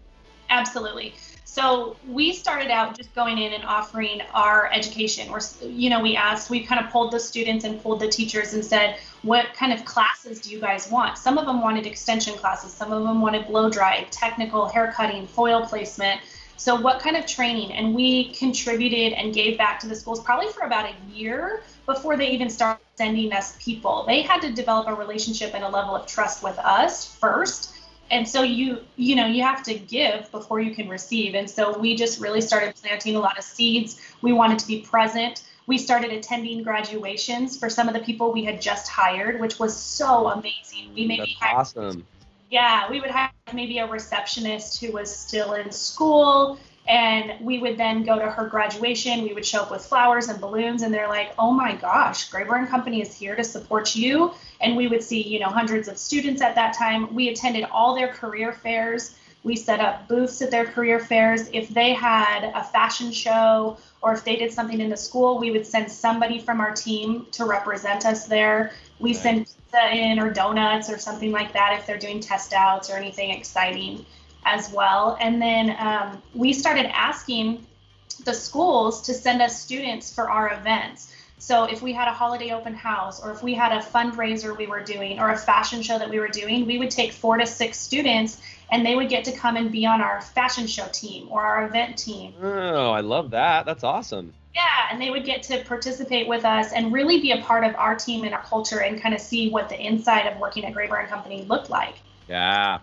Absolutely. 0.50 1.14
So 1.50 1.96
we 2.06 2.34
started 2.34 2.70
out 2.70 2.96
just 2.96 3.16
going 3.16 3.38
in 3.38 3.54
and 3.54 3.64
offering 3.64 4.22
our 4.34 4.70
education. 4.74 5.30
Or 5.30 5.40
you 5.64 5.90
know, 5.90 6.02
we 6.02 6.16
asked, 6.16 6.50
we 6.50 6.64
kind 6.64 6.86
of 6.86 6.92
pulled 6.92 7.14
the 7.14 7.22
students 7.22 7.64
and 7.64 7.82
pulled 7.82 8.02
the 8.02 8.10
teachers 8.10 8.54
and 8.54 8.64
said, 8.64 8.98
what 9.24 9.54
kind 9.54 9.72
of 9.72 9.86
classes 9.86 10.42
do 10.42 10.52
you 10.52 10.60
guys 10.60 10.92
want? 10.92 11.18
Some 11.18 11.38
of 11.38 11.46
them 11.46 11.62
wanted 11.62 11.88
extension 11.88 12.34
classes. 12.34 12.74
Some 12.74 12.92
of 12.92 13.02
them 13.02 13.22
wanted 13.22 13.48
blow 13.48 13.70
dry, 13.70 14.06
technical 14.12 14.68
hair 14.68 14.92
cutting, 14.92 15.26
foil 15.26 15.66
placement. 15.66 16.20
So 16.58 16.76
what 16.76 17.00
kind 17.00 17.16
of 17.16 17.26
training? 17.26 17.72
And 17.72 17.96
we 17.96 18.34
contributed 18.34 19.14
and 19.14 19.34
gave 19.34 19.58
back 19.58 19.80
to 19.80 19.88
the 19.88 19.96
schools 19.96 20.22
probably 20.22 20.52
for 20.52 20.66
about 20.66 20.86
a 20.86 21.16
year 21.16 21.64
before 21.86 22.18
they 22.18 22.30
even 22.30 22.50
started 22.50 22.84
sending 22.98 23.32
us 23.32 23.58
people. 23.64 24.04
They 24.06 24.22
had 24.22 24.42
to 24.42 24.52
develop 24.52 24.90
a 24.90 24.94
relationship 24.94 25.54
and 25.56 25.64
a 25.64 25.70
level 25.70 25.96
of 25.96 26.08
trust 26.08 26.44
with 26.44 26.60
us 26.60 27.16
first 27.16 27.77
and 28.10 28.28
so 28.28 28.44
you 28.44 28.80
you 28.96 29.16
know 29.16 29.26
you 29.26 29.44
have 29.44 29.64
to 29.64 29.74
give 29.74 30.32
before 30.32 30.60
you 30.60 30.74
can 30.74 30.88
receive. 30.88 31.36
And 31.36 31.50
so 31.50 31.78
we 31.78 31.96
just 31.96 32.20
really 32.20 32.42
started 32.42 32.76
planting 32.76 33.16
a 33.16 33.20
lot 33.20 33.38
of 33.38 33.44
seeds. 33.44 34.02
We 34.22 34.34
wanted 34.34 34.60
to 34.60 34.68
be 34.68 34.82
present. 34.82 35.44
We 35.66 35.78
started 35.78 36.14
attending 36.14 36.64
graduations 36.64 37.60
for 37.60 37.70
some 37.70 37.90
of 37.90 37.94
the 37.94 38.00
people 38.00 38.32
we 38.32 38.46
had 38.46 38.62
just 38.62 38.88
hired 38.88 39.40
which 39.42 39.60
was 39.60 39.76
so 39.76 40.30
amazing. 40.30 40.94
We 40.96 41.08
maybe 41.08 41.38
That's 41.42 41.76
awesome. 41.76 42.06
Yeah 42.50 42.90
we 42.90 43.02
would 43.02 43.12
have 43.12 43.32
maybe 43.54 43.80
a 43.80 43.88
receptionist 43.88 44.82
who 44.82 44.92
was 44.92 45.14
still 45.14 45.54
in 45.54 45.72
school 45.72 46.60
and 46.88 47.34
we 47.42 47.60
would 47.60 47.78
then 47.78 48.04
go 48.04 48.18
to 48.18 48.26
her 48.26 48.48
graduation. 48.48 49.24
We 49.24 49.34
would 49.34 49.46
show 49.46 49.64
up 49.64 49.72
with 49.72 49.86
flowers 49.86 50.30
and 50.30 50.40
balloons, 50.40 50.82
and 50.84 50.94
they're 50.94 51.10
like, 51.10 51.34
"Oh 51.38 51.52
my 51.52 51.76
gosh, 51.76 52.30
Graber 52.30 52.58
and 52.58 52.68
Company 52.68 53.02
is 53.02 53.14
here 53.14 53.36
to 53.36 53.44
support 53.44 53.96
you." 53.96 54.34
And 54.62 54.76
we 54.78 54.88
would 54.88 55.04
see, 55.04 55.22
you 55.22 55.40
know, 55.40 55.50
hundreds 55.50 55.88
of 55.88 55.98
students 55.98 56.42
at 56.42 56.56
that 56.56 56.74
time. 56.74 57.14
We 57.14 57.30
attended 57.30 57.66
all 57.72 57.96
their 57.96 58.08
career 58.08 58.54
fairs. 58.54 59.16
We 59.44 59.56
set 59.56 59.80
up 59.80 60.08
booths 60.08 60.42
at 60.42 60.52
their 60.52 60.66
career 60.66 61.00
fairs. 61.00 61.50
If 61.54 61.70
they 61.70 61.94
had 61.94 62.52
a 62.56 62.64
fashion 62.64 63.12
show 63.12 63.78
or 64.02 64.14
if 64.14 64.24
they 64.24 64.36
did 64.36 64.52
something 64.52 64.80
in 64.82 64.90
the 64.90 64.98
school, 64.98 65.38
we 65.40 65.52
would 65.52 65.66
send 65.66 65.92
somebody 65.92 66.40
from 66.40 66.60
our 66.60 66.72
team 66.72 67.28
to 67.32 67.46
represent 67.46 68.06
us 68.06 68.26
there. 68.26 68.72
We 69.00 69.12
nice. 69.12 69.22
send 69.22 69.40
pizza 69.46 69.96
in 69.96 70.20
or 70.20 70.32
donuts 70.32 70.90
or 70.90 70.98
something 70.98 71.32
like 71.32 71.54
that 71.54 71.78
if 71.80 71.86
they're 71.86 71.98
doing 71.98 72.20
test 72.20 72.54
outs 72.54 72.90
or 72.90 72.98
anything 72.98 73.32
exciting 73.32 74.06
as 74.48 74.72
well. 74.72 75.18
And 75.20 75.42
then 75.42 75.76
um, 75.78 76.22
we 76.34 76.54
started 76.54 76.86
asking 76.96 77.66
the 78.24 78.34
schools 78.34 79.02
to 79.04 79.14
send 79.14 79.42
us 79.42 79.62
students 79.62 80.14
for 80.14 80.30
our 80.30 80.54
events. 80.54 81.14
So 81.38 81.66
if 81.66 81.82
we 81.82 81.94
had 81.94 82.08
a 82.08 82.14
holiday 82.14 82.52
open 82.52 82.74
house 82.74 83.24
or 83.24 83.32
if 83.32 83.44
we 83.44 83.54
had 83.54 83.72
a 83.72 83.80
fundraiser 83.80 84.58
we 84.58 84.66
were 84.66 84.82
doing 84.82 85.20
or 85.20 85.30
a 85.30 85.38
fashion 85.38 85.84
show 85.84 86.00
that 86.00 86.10
we 86.10 86.20
were 86.20 86.30
doing, 86.30 86.66
we 86.66 86.78
would 86.80 86.90
take 86.90 87.12
four 87.12 87.38
to 87.38 87.46
six 87.46 87.78
students 87.78 88.42
and 88.72 88.86
they 88.86 88.96
would 88.96 89.10
get 89.10 89.26
to 89.26 89.32
come 89.32 89.56
and 89.56 89.72
be 89.72 89.86
on 89.86 90.02
our 90.02 90.22
fashion 90.22 90.66
show 90.66 90.88
team 90.92 91.28
or 91.30 91.44
our 91.44 91.68
event 91.68 91.98
team. 91.98 92.34
Oh, 92.42 92.92
I 92.92 93.02
love 93.02 93.32
that. 93.32 93.66
That's 93.66 93.84
awesome. 93.84 94.34
Yeah, 94.56 94.88
and 94.92 95.00
they 95.00 95.12
would 95.12 95.26
get 95.26 95.44
to 95.44 95.64
participate 95.64 96.28
with 96.28 96.44
us 96.44 96.74
and 96.74 96.92
really 96.92 97.22
be 97.22 97.32
a 97.32 97.42
part 97.42 97.64
of 97.64 97.76
our 97.76 97.96
team 97.96 98.24
and 98.24 98.34
our 98.34 98.44
culture 98.44 98.80
and 98.80 99.00
kind 99.00 99.14
of 99.14 99.22
see 99.22 99.50
what 99.52 99.70
the 99.70 99.80
inside 99.80 100.26
of 100.26 100.40
working 100.40 100.66
at 100.66 100.74
Graber 100.74 101.00
and 101.00 101.08
Company 101.08 101.44
looked 101.44 101.70
like. 101.70 101.96
Yeah, 102.28 102.80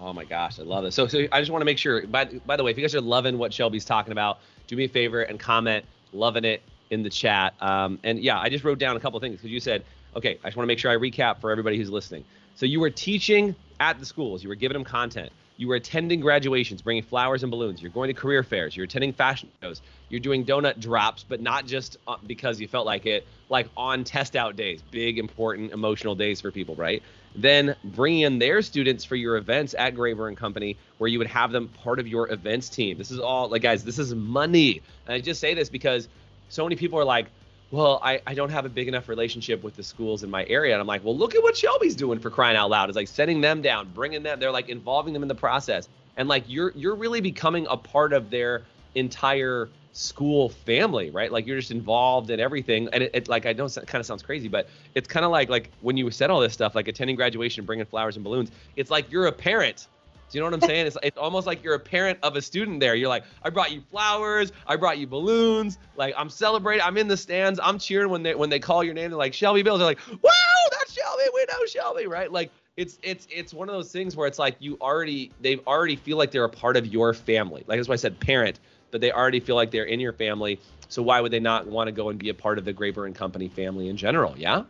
Oh 0.00 0.12
my 0.12 0.24
gosh, 0.24 0.58
I 0.58 0.62
love 0.62 0.84
this. 0.84 0.94
So, 0.94 1.06
so 1.06 1.26
I 1.30 1.40
just 1.40 1.50
want 1.50 1.60
to 1.62 1.66
make 1.66 1.78
sure. 1.78 2.06
By 2.06 2.24
by 2.24 2.56
the 2.56 2.64
way, 2.64 2.70
if 2.70 2.76
you 2.76 2.82
guys 2.82 2.94
are 2.94 3.00
loving 3.00 3.38
what 3.38 3.52
Shelby's 3.52 3.84
talking 3.84 4.12
about, 4.12 4.38
do 4.66 4.76
me 4.76 4.84
a 4.84 4.88
favor 4.88 5.22
and 5.22 5.38
comment, 5.38 5.84
loving 6.12 6.44
it 6.44 6.62
in 6.90 7.02
the 7.02 7.10
chat. 7.10 7.54
Um, 7.60 7.98
and 8.02 8.18
yeah, 8.18 8.38
I 8.38 8.48
just 8.48 8.64
wrote 8.64 8.78
down 8.78 8.96
a 8.96 9.00
couple 9.00 9.16
of 9.16 9.22
things 9.22 9.36
because 9.36 9.50
you 9.50 9.60
said, 9.60 9.84
okay, 10.16 10.38
I 10.42 10.48
just 10.48 10.56
want 10.56 10.64
to 10.64 10.68
make 10.68 10.78
sure 10.78 10.90
I 10.90 10.96
recap 10.96 11.40
for 11.40 11.50
everybody 11.50 11.76
who's 11.76 11.90
listening. 11.90 12.24
So 12.54 12.66
you 12.66 12.80
were 12.80 12.90
teaching 12.90 13.54
at 13.80 13.98
the 13.98 14.06
schools, 14.06 14.42
you 14.42 14.48
were 14.48 14.54
giving 14.54 14.74
them 14.74 14.84
content, 14.84 15.30
you 15.56 15.68
were 15.68 15.76
attending 15.76 16.20
graduations, 16.20 16.82
bringing 16.82 17.02
flowers 17.02 17.42
and 17.42 17.50
balloons, 17.50 17.80
you're 17.80 17.90
going 17.90 18.08
to 18.08 18.14
career 18.14 18.42
fairs, 18.42 18.76
you're 18.76 18.84
attending 18.84 19.12
fashion 19.12 19.48
shows, 19.62 19.80
you're 20.08 20.20
doing 20.20 20.44
donut 20.44 20.80
drops, 20.80 21.24
but 21.28 21.40
not 21.40 21.66
just 21.66 21.96
uh, 22.08 22.16
because 22.26 22.60
you 22.60 22.66
felt 22.66 22.86
like 22.86 23.06
it, 23.06 23.26
like 23.48 23.68
on 23.76 24.04
test 24.04 24.36
out 24.36 24.56
days, 24.56 24.82
big, 24.90 25.18
important, 25.18 25.72
emotional 25.72 26.14
days 26.14 26.40
for 26.40 26.50
people, 26.50 26.74
right? 26.74 27.02
then 27.34 27.74
bringing 27.84 28.20
in 28.20 28.38
their 28.38 28.62
students 28.62 29.04
for 29.04 29.16
your 29.16 29.36
events 29.36 29.74
at 29.76 29.94
Graber 29.94 30.28
and 30.28 30.36
Company, 30.36 30.76
where 30.98 31.08
you 31.08 31.18
would 31.18 31.28
have 31.28 31.50
them 31.52 31.68
part 31.68 31.98
of 31.98 32.06
your 32.06 32.30
events 32.30 32.68
team. 32.68 32.96
This 32.96 33.10
is 33.10 33.18
all 33.18 33.48
like, 33.48 33.62
guys, 33.62 33.84
this 33.84 33.98
is 33.98 34.14
money. 34.14 34.80
And 35.06 35.14
I 35.14 35.20
just 35.20 35.40
say 35.40 35.54
this 35.54 35.68
because 35.68 36.08
so 36.48 36.64
many 36.64 36.76
people 36.76 36.98
are 36.98 37.04
like, 37.04 37.26
well, 37.74 37.98
I, 38.04 38.20
I 38.24 38.34
don't 38.34 38.50
have 38.50 38.64
a 38.64 38.68
big 38.68 38.86
enough 38.86 39.08
relationship 39.08 39.64
with 39.64 39.74
the 39.74 39.82
schools 39.82 40.22
in 40.22 40.30
my 40.30 40.46
area. 40.46 40.72
And 40.74 40.80
I'm 40.80 40.86
like, 40.86 41.02
well, 41.02 41.16
look 41.16 41.34
at 41.34 41.42
what 41.42 41.56
Shelby's 41.56 41.96
doing 41.96 42.20
for 42.20 42.30
crying 42.30 42.56
out 42.56 42.70
loud. 42.70 42.88
It's 42.88 42.94
like 42.94 43.08
setting 43.08 43.40
them 43.40 43.62
down, 43.62 43.90
bringing 43.92 44.22
them, 44.22 44.38
they're 44.38 44.52
like 44.52 44.68
involving 44.68 45.12
them 45.12 45.22
in 45.22 45.28
the 45.28 45.34
process. 45.34 45.88
And 46.16 46.28
like 46.28 46.44
you're 46.46 46.70
you're 46.76 46.94
really 46.94 47.20
becoming 47.20 47.66
a 47.68 47.76
part 47.76 48.12
of 48.12 48.30
their 48.30 48.62
entire 48.94 49.68
school 49.92 50.50
family, 50.50 51.10
right? 51.10 51.32
Like 51.32 51.48
you're 51.48 51.58
just 51.58 51.72
involved 51.72 52.30
in 52.30 52.38
everything. 52.38 52.88
And 52.92 53.02
it, 53.02 53.10
it 53.12 53.28
like 53.28 53.44
I 53.44 53.52
know 53.52 53.64
it 53.64 53.74
kind 53.86 54.00
of 54.00 54.06
sounds 54.06 54.22
crazy, 54.22 54.46
but 54.46 54.68
it's 54.94 55.08
kind 55.08 55.24
of 55.24 55.32
like 55.32 55.48
like 55.48 55.70
when 55.80 55.96
you 55.96 56.08
said 56.12 56.30
all 56.30 56.38
this 56.38 56.52
stuff, 56.52 56.76
like 56.76 56.86
attending 56.86 57.16
graduation, 57.16 57.64
bringing 57.64 57.86
flowers 57.86 58.14
and 58.14 58.22
balloons. 58.22 58.52
It's 58.76 58.90
like 58.90 59.10
you're 59.10 59.26
a 59.26 59.32
parent. 59.32 59.88
Do 60.34 60.38
you 60.38 60.42
know 60.42 60.50
what 60.50 60.64
I'm 60.64 60.68
saying? 60.68 60.88
It's 60.88 60.96
it's 61.04 61.16
almost 61.16 61.46
like 61.46 61.62
you're 61.62 61.76
a 61.76 61.78
parent 61.78 62.18
of 62.24 62.34
a 62.34 62.42
student 62.42 62.80
there. 62.80 62.96
You're 62.96 63.08
like, 63.08 63.22
I 63.44 63.50
brought 63.50 63.70
you 63.70 63.80
flowers, 63.92 64.50
I 64.66 64.74
brought 64.74 64.98
you 64.98 65.06
balloons. 65.06 65.78
Like 65.94 66.12
I'm 66.18 66.28
celebrating. 66.28 66.84
I'm 66.84 66.96
in 66.96 67.06
the 67.06 67.16
stands. 67.16 67.60
I'm 67.62 67.78
cheering 67.78 68.10
when 68.10 68.24
they 68.24 68.34
when 68.34 68.50
they 68.50 68.58
call 68.58 68.82
your 68.82 68.94
name. 68.94 69.10
They're 69.10 69.16
like 69.16 69.32
Shelby 69.32 69.62
Bills. 69.62 69.78
They're 69.78 69.86
like, 69.86 70.00
wow, 70.10 70.30
that's 70.72 70.92
Shelby. 70.92 71.22
We 71.32 71.46
know 71.52 71.64
Shelby, 71.66 72.08
right? 72.08 72.32
Like 72.32 72.50
it's 72.76 72.98
it's 73.04 73.28
it's 73.30 73.54
one 73.54 73.68
of 73.68 73.76
those 73.76 73.92
things 73.92 74.16
where 74.16 74.26
it's 74.26 74.40
like 74.40 74.56
you 74.58 74.76
already 74.80 75.30
they've 75.40 75.64
already 75.68 75.94
feel 75.94 76.16
like 76.16 76.32
they're 76.32 76.42
a 76.42 76.48
part 76.48 76.76
of 76.76 76.88
your 76.88 77.14
family. 77.14 77.62
Like 77.68 77.78
that's 77.78 77.88
why 77.88 77.92
I 77.92 77.96
said 77.96 78.18
parent 78.18 78.58
but 78.90 79.00
they 79.00 79.10
already 79.10 79.40
feel 79.40 79.56
like 79.56 79.72
they're 79.72 79.86
in 79.86 79.98
your 79.98 80.12
family. 80.12 80.60
So 80.88 81.02
why 81.02 81.20
would 81.20 81.32
they 81.32 81.40
not 81.40 81.66
want 81.66 81.88
to 81.88 81.92
go 81.92 82.10
and 82.10 82.18
be 82.18 82.28
a 82.28 82.34
part 82.34 82.58
of 82.58 82.64
the 82.64 82.72
Graber 82.72 83.06
and 83.06 83.14
Company 83.14 83.48
family 83.48 83.88
in 83.88 83.96
general? 83.96 84.36
Yeah. 84.38 84.62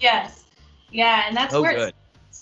Yes. 0.00 0.46
Yeah, 0.90 1.22
and 1.28 1.36
that's 1.36 1.54
oh, 1.54 1.62
where 1.62 1.88
it's, 1.88 1.98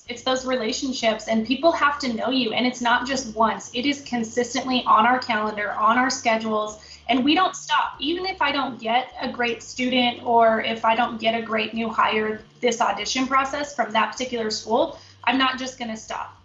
it's 0.08 0.22
those 0.22 0.46
relationships, 0.46 1.26
and 1.28 1.46
people 1.46 1.72
have 1.72 1.98
to 2.00 2.12
know 2.12 2.30
you, 2.30 2.52
and 2.52 2.66
it's 2.66 2.80
not 2.80 3.06
just 3.06 3.34
once. 3.34 3.70
It 3.74 3.86
is 3.86 4.02
consistently 4.02 4.84
on 4.86 5.06
our 5.06 5.18
calendar, 5.18 5.72
on 5.72 5.98
our 5.98 6.10
schedules, 6.10 6.80
And 7.08 7.24
we 7.24 7.34
don't 7.34 7.54
stop. 7.54 7.94
Even 8.00 8.26
if 8.26 8.42
I 8.42 8.50
don't 8.52 8.80
get 8.80 9.12
a 9.20 9.30
great 9.30 9.62
student 9.62 10.24
or 10.24 10.60
if 10.62 10.84
I 10.84 10.96
don't 10.96 11.20
get 11.20 11.34
a 11.34 11.42
great 11.42 11.72
new 11.72 11.88
hire 11.88 12.42
this 12.60 12.80
audition 12.80 13.26
process 13.26 13.74
from 13.74 13.92
that 13.92 14.12
particular 14.12 14.50
school, 14.50 14.98
I'm 15.24 15.38
not 15.38 15.58
just 15.58 15.78
going 15.78 15.90
to 15.90 15.96
stop. 15.96 16.36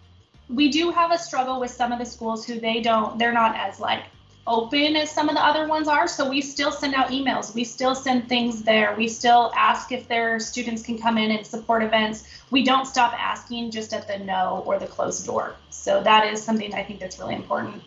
We 0.48 0.70
do 0.70 0.90
have 0.90 1.10
a 1.10 1.18
struggle 1.18 1.58
with 1.58 1.70
some 1.70 1.92
of 1.92 1.98
the 1.98 2.04
schools 2.04 2.46
who 2.46 2.60
they 2.60 2.80
don't, 2.80 3.18
they're 3.18 3.32
not 3.32 3.56
as 3.56 3.80
like 3.80 4.04
open 4.46 4.96
as 4.96 5.10
some 5.10 5.28
of 5.28 5.34
the 5.34 5.44
other 5.44 5.68
ones 5.68 5.88
are. 5.88 6.08
So 6.08 6.28
we 6.28 6.40
still 6.40 6.72
send 6.72 6.94
out 6.94 7.08
emails. 7.08 7.54
We 7.54 7.64
still 7.64 7.94
send 7.94 8.28
things 8.28 8.62
there. 8.62 8.94
We 8.96 9.08
still 9.08 9.52
ask 9.56 9.92
if 9.92 10.08
their 10.08 10.40
students 10.40 10.82
can 10.82 10.98
come 10.98 11.18
in 11.18 11.30
and 11.30 11.46
support 11.46 11.82
events. 11.82 12.28
We 12.50 12.64
don't 12.64 12.86
stop 12.86 13.14
asking 13.18 13.70
just 13.70 13.92
at 13.92 14.08
the 14.08 14.18
no 14.18 14.62
or 14.66 14.78
the 14.78 14.86
closed 14.86 15.24
door. 15.26 15.56
So 15.70 16.02
that 16.02 16.32
is 16.32 16.42
something 16.42 16.74
I 16.74 16.82
think 16.82 17.00
that's 17.00 17.18
really 17.18 17.36
important. 17.36 17.82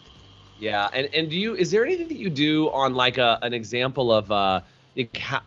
Yeah, 0.60 0.90
and 0.94 1.10
and 1.14 1.30
do 1.30 1.36
you 1.36 1.56
is 1.56 1.72
there 1.72 1.84
anything 1.84 2.08
that 2.08 2.18
you 2.18 2.30
do 2.30 2.70
on 2.72 2.96
like 2.96 3.18
a 3.18 3.38
an 3.42 3.54
example 3.54 4.12
of 4.12 4.32
uh 4.32 4.62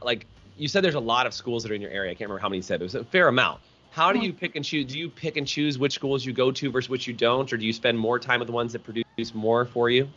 like 0.03 0.27
you 0.59 0.69
said 0.69 0.85
there's 0.85 0.95
a 0.95 1.01
lot 1.01 1.27
of 1.27 1.33
schools 1.33 1.63
that 1.63 1.73
are 1.73 1.75
in 1.75 1.81
your 1.81 1.91
area. 1.91 2.11
I 2.11 2.15
can't 2.15 2.29
remember 2.29 2.41
how 2.41 2.49
many 2.49 2.59
you 2.59 2.63
said. 2.63 2.83
was 2.83 2.95
a 2.95 3.05
fair 3.05 3.29
amount. 3.29 3.61
How 3.91 4.13
do 4.13 4.19
you 4.19 4.35
pick 4.35 4.55
and 4.55 4.65
choose? 4.65 4.85
Do 4.85 4.99
you 4.99 5.09
pick 5.09 5.39
and 5.39 5.47
choose 5.47 5.79
which 5.79 5.95
schools 5.95 6.25
you 6.25 6.33
go 6.33 6.51
to 6.53 6.71
versus 6.71 6.91
which 6.91 7.07
you 7.07 7.15
don't, 7.15 7.51
or 7.51 7.57
do 7.57 7.65
you 7.65 7.73
spend 7.73 7.99
more 7.99 8.19
time 8.19 8.39
with 8.39 8.47
the 8.47 8.53
ones 8.53 8.75
that 8.75 8.85
produce 8.85 9.35
more 9.35 9.65
for 9.65 9.89
you? 9.89 10.09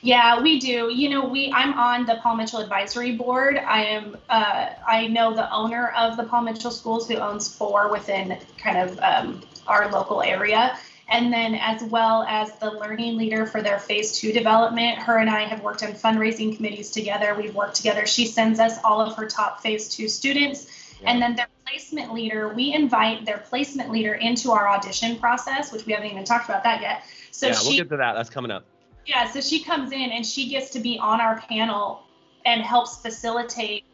Yeah, 0.00 0.40
we 0.40 0.58
do. 0.58 0.90
You 0.92 1.08
know, 1.10 1.26
we 1.26 1.52
I'm 1.52 1.74
on 1.74 2.06
the 2.06 2.16
Paul 2.22 2.36
Mitchell 2.36 2.60
Advisory 2.60 3.12
Board. 3.12 3.56
I 3.56 3.84
am 3.84 4.16
uh, 4.28 4.70
I 4.86 5.06
know 5.08 5.34
the 5.34 5.52
owner 5.52 5.88
of 5.96 6.16
the 6.16 6.24
Paul 6.24 6.42
Mitchell 6.42 6.70
Schools 6.70 7.06
who 7.08 7.16
owns 7.16 7.54
four 7.54 7.90
within 7.90 8.38
kind 8.58 8.78
of 8.78 8.98
um, 9.00 9.42
our 9.66 9.90
local 9.90 10.22
area. 10.22 10.76
And 11.08 11.30
then 11.32 11.54
as 11.56 11.82
well 11.82 12.22
as 12.22 12.52
the 12.58 12.70
learning 12.70 13.18
leader 13.18 13.44
for 13.44 13.60
their 13.60 13.78
phase 13.78 14.18
two 14.18 14.32
development, 14.32 14.98
her 14.98 15.18
and 15.18 15.28
I 15.28 15.42
have 15.42 15.62
worked 15.62 15.82
on 15.82 15.92
fundraising 15.92 16.56
committees 16.56 16.90
together. 16.90 17.34
We've 17.34 17.54
worked 17.54 17.74
together. 17.74 18.06
She 18.06 18.26
sends 18.26 18.58
us 18.58 18.78
all 18.82 19.00
of 19.00 19.14
her 19.16 19.26
top 19.26 19.60
phase 19.60 19.88
two 19.88 20.08
students. 20.08 20.66
Yeah. 21.02 21.10
And 21.10 21.22
then 21.22 21.36
their 21.36 21.48
placement 21.66 22.14
leader, 22.14 22.48
we 22.48 22.72
invite 22.72 23.26
their 23.26 23.38
placement 23.38 23.90
leader 23.90 24.14
into 24.14 24.52
our 24.52 24.68
audition 24.68 25.16
process, 25.16 25.70
which 25.72 25.84
we 25.84 25.92
haven't 25.92 26.10
even 26.10 26.24
talked 26.24 26.48
about 26.48 26.62
that 26.62 26.80
yet. 26.80 27.04
So 27.30 27.48
yeah, 27.48 27.54
she, 27.54 27.68
we'll 27.68 27.76
get 27.76 27.88
to 27.90 27.96
that. 27.98 28.14
That's 28.14 28.30
coming 28.30 28.50
up. 28.50 28.64
Yeah, 29.06 29.30
so 29.30 29.40
she 29.40 29.62
comes 29.62 29.92
in 29.92 30.12
and 30.12 30.24
she 30.24 30.48
gets 30.48 30.70
to 30.70 30.80
be 30.80 30.98
on 30.98 31.20
our 31.20 31.40
panel 31.40 32.02
and 32.44 32.62
helps 32.62 32.96
facilitate 32.96 33.84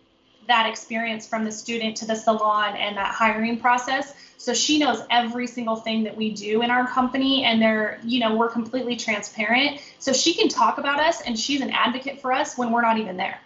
that 0.48 0.68
experience 0.68 1.26
from 1.26 1.44
the 1.44 1.52
student 1.52 1.96
to 1.98 2.06
the 2.06 2.14
salon 2.14 2.74
and 2.76 2.96
that 2.96 3.14
hiring 3.14 3.58
process. 3.58 4.14
So 4.38 4.54
she 4.54 4.78
knows 4.78 5.02
every 5.10 5.46
single 5.46 5.76
thing 5.76 6.04
that 6.04 6.16
we 6.16 6.30
do 6.32 6.62
in 6.62 6.70
our 6.70 6.86
company 6.86 7.44
and 7.44 7.60
they're, 7.60 8.00
you 8.02 8.20
know, 8.20 8.34
we're 8.34 8.48
completely 8.48 8.96
transparent. 8.96 9.80
So 9.98 10.12
she 10.12 10.32
can 10.32 10.48
talk 10.48 10.78
about 10.78 11.00
us 11.00 11.20
and 11.22 11.38
she's 11.38 11.60
an 11.60 11.70
advocate 11.70 12.20
for 12.20 12.32
us 12.32 12.56
when 12.56 12.70
we're 12.70 12.82
not 12.82 12.98
even 12.98 13.16
there. 13.16 13.38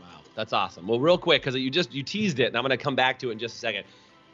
Wow, 0.00 0.20
that's 0.34 0.52
awesome. 0.52 0.86
Well, 0.86 1.00
real 1.00 1.18
quick, 1.18 1.42
because 1.42 1.56
you 1.56 1.70
just 1.70 1.92
you 1.92 2.02
teased 2.02 2.40
it, 2.40 2.46
and 2.46 2.56
I'm 2.56 2.62
going 2.62 2.76
to 2.76 2.82
come 2.82 2.96
back 2.96 3.18
to 3.20 3.30
it 3.30 3.32
in 3.32 3.38
just 3.38 3.56
a 3.56 3.58
second. 3.58 3.84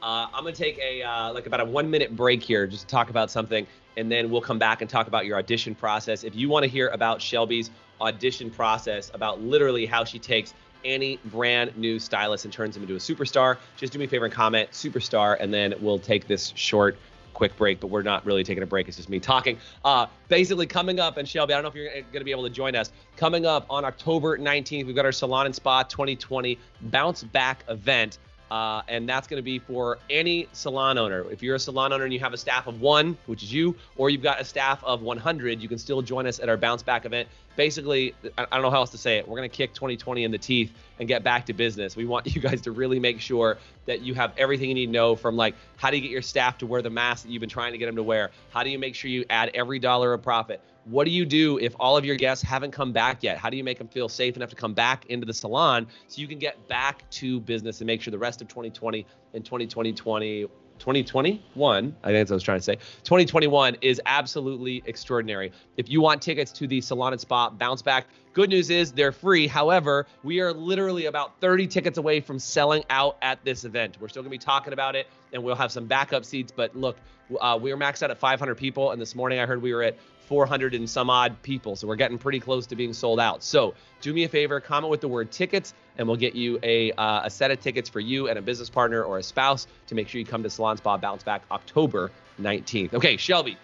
Uh, 0.02 0.26
I'm 0.32 0.44
to 0.44 0.52
take 0.52 0.78
a 0.78 1.02
uh, 1.02 1.32
like 1.32 1.46
about 1.46 1.60
a 1.60 1.64
one 1.64 1.90
minute 1.90 2.14
break 2.14 2.42
here 2.42 2.66
just 2.66 2.82
to 2.82 2.88
talk 2.88 3.10
about 3.10 3.30
something, 3.30 3.66
and 3.96 4.10
then 4.10 4.30
we'll 4.30 4.40
come 4.40 4.58
back 4.58 4.80
and 4.80 4.90
talk 4.90 5.06
about 5.06 5.26
your 5.26 5.38
audition 5.38 5.74
process. 5.74 6.22
If 6.22 6.34
you 6.34 6.48
want 6.48 6.64
to 6.64 6.68
hear 6.68 6.88
about 6.88 7.20
Shelby's 7.20 7.70
audition 8.00 8.50
process, 8.50 9.10
about 9.14 9.40
literally 9.40 9.86
how 9.86 10.04
she 10.04 10.18
takes 10.18 10.54
any 10.84 11.18
brand 11.26 11.76
new 11.76 11.98
stylist 11.98 12.44
and 12.44 12.52
turns 12.52 12.74
them 12.74 12.82
into 12.82 12.94
a 12.94 12.98
superstar, 12.98 13.56
just 13.76 13.92
do 13.92 13.98
me 13.98 14.04
a 14.04 14.08
favor 14.08 14.26
and 14.26 14.34
comment 14.34 14.70
superstar, 14.70 15.36
and 15.40 15.52
then 15.52 15.74
we'll 15.80 15.98
take 15.98 16.26
this 16.26 16.52
short 16.54 16.96
quick 17.36 17.56
break, 17.58 17.80
but 17.80 17.88
we're 17.88 18.02
not 18.02 18.24
really 18.24 18.42
taking 18.42 18.62
a 18.62 18.66
break. 18.66 18.88
It's 18.88 18.96
just 18.96 19.10
me 19.10 19.20
talking. 19.20 19.58
Uh, 19.84 20.06
basically, 20.28 20.66
coming 20.66 20.98
up, 20.98 21.18
and 21.18 21.28
Shelby, 21.28 21.52
I 21.52 21.56
don't 21.56 21.64
know 21.64 21.68
if 21.68 21.74
you're 21.74 21.90
going 21.90 22.20
to 22.20 22.24
be 22.24 22.30
able 22.30 22.44
to 22.44 22.50
join 22.50 22.74
us. 22.74 22.92
Coming 23.16 23.44
up 23.44 23.66
on 23.68 23.84
October 23.84 24.38
19th, 24.38 24.86
we've 24.86 24.96
got 24.96 25.04
our 25.04 25.12
Salon 25.12 25.44
and 25.44 25.54
Spa 25.54 25.82
2020 25.82 26.58
Bounce 26.80 27.24
Back 27.24 27.64
event. 27.68 28.18
Uh, 28.50 28.82
and 28.88 29.08
that's 29.08 29.26
going 29.26 29.38
to 29.38 29.44
be 29.44 29.58
for 29.58 29.98
any 30.08 30.48
salon 30.52 30.98
owner. 30.98 31.24
If 31.30 31.42
you're 31.42 31.56
a 31.56 31.60
salon 31.60 31.92
owner 31.92 32.04
and 32.04 32.12
you 32.12 32.20
have 32.20 32.32
a 32.32 32.38
staff 32.38 32.66
of 32.66 32.80
one, 32.80 33.16
which 33.26 33.42
is 33.42 33.52
you, 33.52 33.74
or 33.96 34.08
you've 34.08 34.22
got 34.22 34.40
a 34.40 34.44
staff 34.44 34.82
of 34.84 35.02
100, 35.02 35.60
you 35.60 35.68
can 35.68 35.78
still 35.78 36.02
join 36.02 36.26
us 36.26 36.38
at 36.38 36.48
our 36.48 36.56
bounce 36.56 36.82
back 36.82 37.04
event. 37.04 37.28
Basically, 37.56 38.14
I 38.36 38.44
don't 38.44 38.62
know 38.62 38.70
how 38.70 38.80
else 38.80 38.90
to 38.90 38.98
say 38.98 39.18
it. 39.18 39.26
We're 39.26 39.38
going 39.38 39.50
to 39.50 39.56
kick 39.56 39.74
2020 39.74 40.24
in 40.24 40.30
the 40.30 40.38
teeth 40.38 40.72
and 40.98 41.08
get 41.08 41.24
back 41.24 41.46
to 41.46 41.52
business. 41.52 41.96
We 41.96 42.04
want 42.04 42.26
you 42.34 42.40
guys 42.40 42.60
to 42.62 42.70
really 42.70 43.00
make 43.00 43.20
sure 43.20 43.58
that 43.86 44.02
you 44.02 44.14
have 44.14 44.32
everything 44.36 44.68
you 44.68 44.74
need 44.74 44.86
to 44.86 44.92
know 44.92 45.16
from 45.16 45.36
like 45.36 45.54
how 45.76 45.90
do 45.90 45.96
you 45.96 46.02
get 46.02 46.10
your 46.10 46.22
staff 46.22 46.58
to 46.58 46.66
wear 46.66 46.82
the 46.82 46.90
mask 46.90 47.24
that 47.24 47.30
you've 47.30 47.40
been 47.40 47.48
trying 47.48 47.72
to 47.72 47.78
get 47.78 47.86
them 47.86 47.96
to 47.96 48.02
wear? 48.02 48.30
How 48.50 48.62
do 48.62 48.70
you 48.70 48.78
make 48.78 48.94
sure 48.94 49.10
you 49.10 49.24
add 49.30 49.50
every 49.54 49.78
dollar 49.78 50.12
of 50.12 50.22
profit? 50.22 50.60
What 50.84 51.04
do 51.04 51.10
you 51.10 51.26
do 51.26 51.58
if 51.58 51.74
all 51.80 51.96
of 51.96 52.04
your 52.04 52.14
guests 52.14 52.44
haven't 52.44 52.70
come 52.70 52.92
back 52.92 53.24
yet? 53.24 53.38
How 53.38 53.50
do 53.50 53.56
you 53.56 53.64
make 53.64 53.78
them 53.78 53.88
feel 53.88 54.08
safe 54.08 54.36
enough 54.36 54.50
to 54.50 54.56
come 54.56 54.72
back 54.72 55.06
into 55.06 55.26
the 55.26 55.34
salon 55.34 55.88
so 56.06 56.20
you 56.20 56.28
can 56.28 56.38
get 56.38 56.68
back 56.68 57.10
to 57.10 57.40
business 57.40 57.80
and 57.80 57.88
make 57.88 58.00
sure 58.00 58.12
the 58.12 58.18
rest 58.18 58.40
of 58.40 58.46
2020 58.46 59.04
and 59.34 59.44
2020, 59.44 60.46
2021, 60.78 61.96
I 62.02 62.06
think 62.06 62.18
that's 62.18 62.30
what 62.30 62.34
I 62.34 62.36
was 62.36 62.42
trying 62.42 62.58
to 62.58 62.62
say. 62.62 62.76
2021 63.04 63.76
is 63.80 64.00
absolutely 64.06 64.82
extraordinary. 64.86 65.52
If 65.76 65.88
you 65.88 66.00
want 66.00 66.22
tickets 66.22 66.52
to 66.52 66.66
the 66.66 66.80
Salon 66.80 67.12
and 67.12 67.20
Spa 67.20 67.50
Bounce 67.50 67.82
Back, 67.82 68.06
good 68.32 68.50
news 68.50 68.70
is 68.70 68.92
they're 68.92 69.12
free. 69.12 69.46
However, 69.46 70.06
we 70.22 70.40
are 70.40 70.52
literally 70.52 71.06
about 71.06 71.40
30 71.40 71.66
tickets 71.66 71.98
away 71.98 72.20
from 72.20 72.38
selling 72.38 72.84
out 72.90 73.16
at 73.22 73.44
this 73.44 73.64
event. 73.64 73.96
We're 74.00 74.08
still 74.08 74.22
going 74.22 74.30
to 74.30 74.38
be 74.38 74.44
talking 74.44 74.72
about 74.72 74.94
it 74.94 75.06
and 75.32 75.42
we'll 75.42 75.56
have 75.56 75.72
some 75.72 75.86
backup 75.86 76.24
seats. 76.24 76.52
But 76.54 76.76
look, 76.76 76.96
uh, 77.40 77.58
we 77.60 77.72
were 77.72 77.78
maxed 77.78 78.02
out 78.02 78.10
at 78.10 78.18
500 78.18 78.54
people, 78.54 78.92
and 78.92 79.00
this 79.00 79.14
morning 79.14 79.38
I 79.38 79.46
heard 79.46 79.60
we 79.60 79.74
were 79.74 79.82
at 79.82 79.96
400 80.26 80.74
and 80.74 80.88
some 80.88 81.08
odd 81.08 81.40
people. 81.42 81.76
So 81.76 81.86
we're 81.86 81.96
getting 81.96 82.18
pretty 82.18 82.40
close 82.40 82.66
to 82.66 82.76
being 82.76 82.92
sold 82.92 83.20
out. 83.20 83.42
So 83.42 83.74
do 84.00 84.12
me 84.12 84.24
a 84.24 84.28
favor, 84.28 84.60
comment 84.60 84.90
with 84.90 85.00
the 85.00 85.08
word 85.08 85.30
tickets, 85.30 85.74
and 85.98 86.06
we'll 86.06 86.16
get 86.16 86.34
you 86.34 86.58
a, 86.62 86.92
uh, 86.92 87.22
a 87.24 87.30
set 87.30 87.50
of 87.50 87.60
tickets 87.60 87.88
for 87.88 88.00
you 88.00 88.28
and 88.28 88.38
a 88.38 88.42
business 88.42 88.68
partner 88.68 89.02
or 89.02 89.18
a 89.18 89.22
spouse 89.22 89.66
to 89.86 89.94
make 89.94 90.08
sure 90.08 90.18
you 90.18 90.26
come 90.26 90.42
to 90.42 90.50
Salon 90.50 90.76
Spa 90.76 90.96
Bounce 90.96 91.22
Back 91.22 91.42
October 91.50 92.10
19th. 92.40 92.94
Okay, 92.94 93.16
Shelby, 93.16 93.56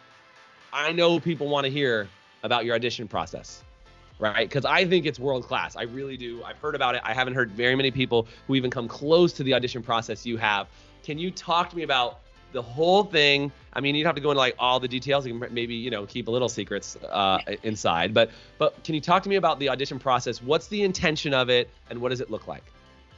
I 0.73 0.93
know 0.93 1.21
people 1.21 1.49
want 1.49 1.65
to 1.65 1.71
hear 1.71 2.09
about 2.43 2.65
your 2.65 2.75
audition 2.75 3.07
process, 3.09 3.63
right? 4.19 4.49
Because 4.49 4.65
I 4.65 4.87
think 4.87 5.07
it's 5.07 5.19
world 5.19 5.45
class. 5.45 5.77
I 5.77 5.83
really 5.83 6.17
do. 6.17 6.43
I've 6.45 6.59
heard 6.59 6.75
about 6.75 6.95
it. 6.95 7.03
I 7.05 7.13
haven't 7.13 7.35
heard 7.35 7.51
very 7.51 7.75
many 7.77 7.91
people 7.91 8.27
who 8.47 8.55
even 8.55 8.71
come 8.71 8.89
close 8.89 9.33
to 9.35 9.43
the 9.43 9.55
audition 9.55 9.83
process 9.83 10.25
you 10.25 10.37
have. 10.39 10.69
Can 11.03 11.19
you 11.19 11.31
talk 11.31 11.71
to 11.71 11.77
me 11.77 11.83
about 11.83 12.21
the 12.53 12.63
whole 12.63 13.05
thing. 13.05 13.51
I 13.73 13.81
mean, 13.81 13.95
you'd 13.95 14.07
have 14.07 14.15
to 14.15 14.21
go 14.21 14.31
into 14.31 14.39
like 14.39 14.55
all 14.59 14.81
the 14.81 14.89
details. 14.89 15.27
You 15.27 15.39
can 15.39 15.55
maybe 15.55 15.75
you 15.75 15.91
know 15.91 16.07
keep 16.07 16.29
a 16.29 16.31
little 16.31 16.49
secrets 16.49 16.97
uh, 16.97 17.39
inside. 17.63 18.15
But 18.15 18.31
but 18.59 18.83
can 18.85 18.95
you 18.95 19.01
talk 19.01 19.23
to 19.25 19.29
me 19.29 19.37
about 19.37 19.59
the 19.59 19.69
audition 19.69 19.99
process? 19.99 20.43
What's 20.43 20.69
the 20.69 20.83
intention 20.83 21.35
of 21.35 21.51
it, 21.51 21.71
and 21.91 22.01
what 22.01 22.11
does 22.11 22.21
it 22.21 22.31
look 22.31 22.47
like? 22.47 22.65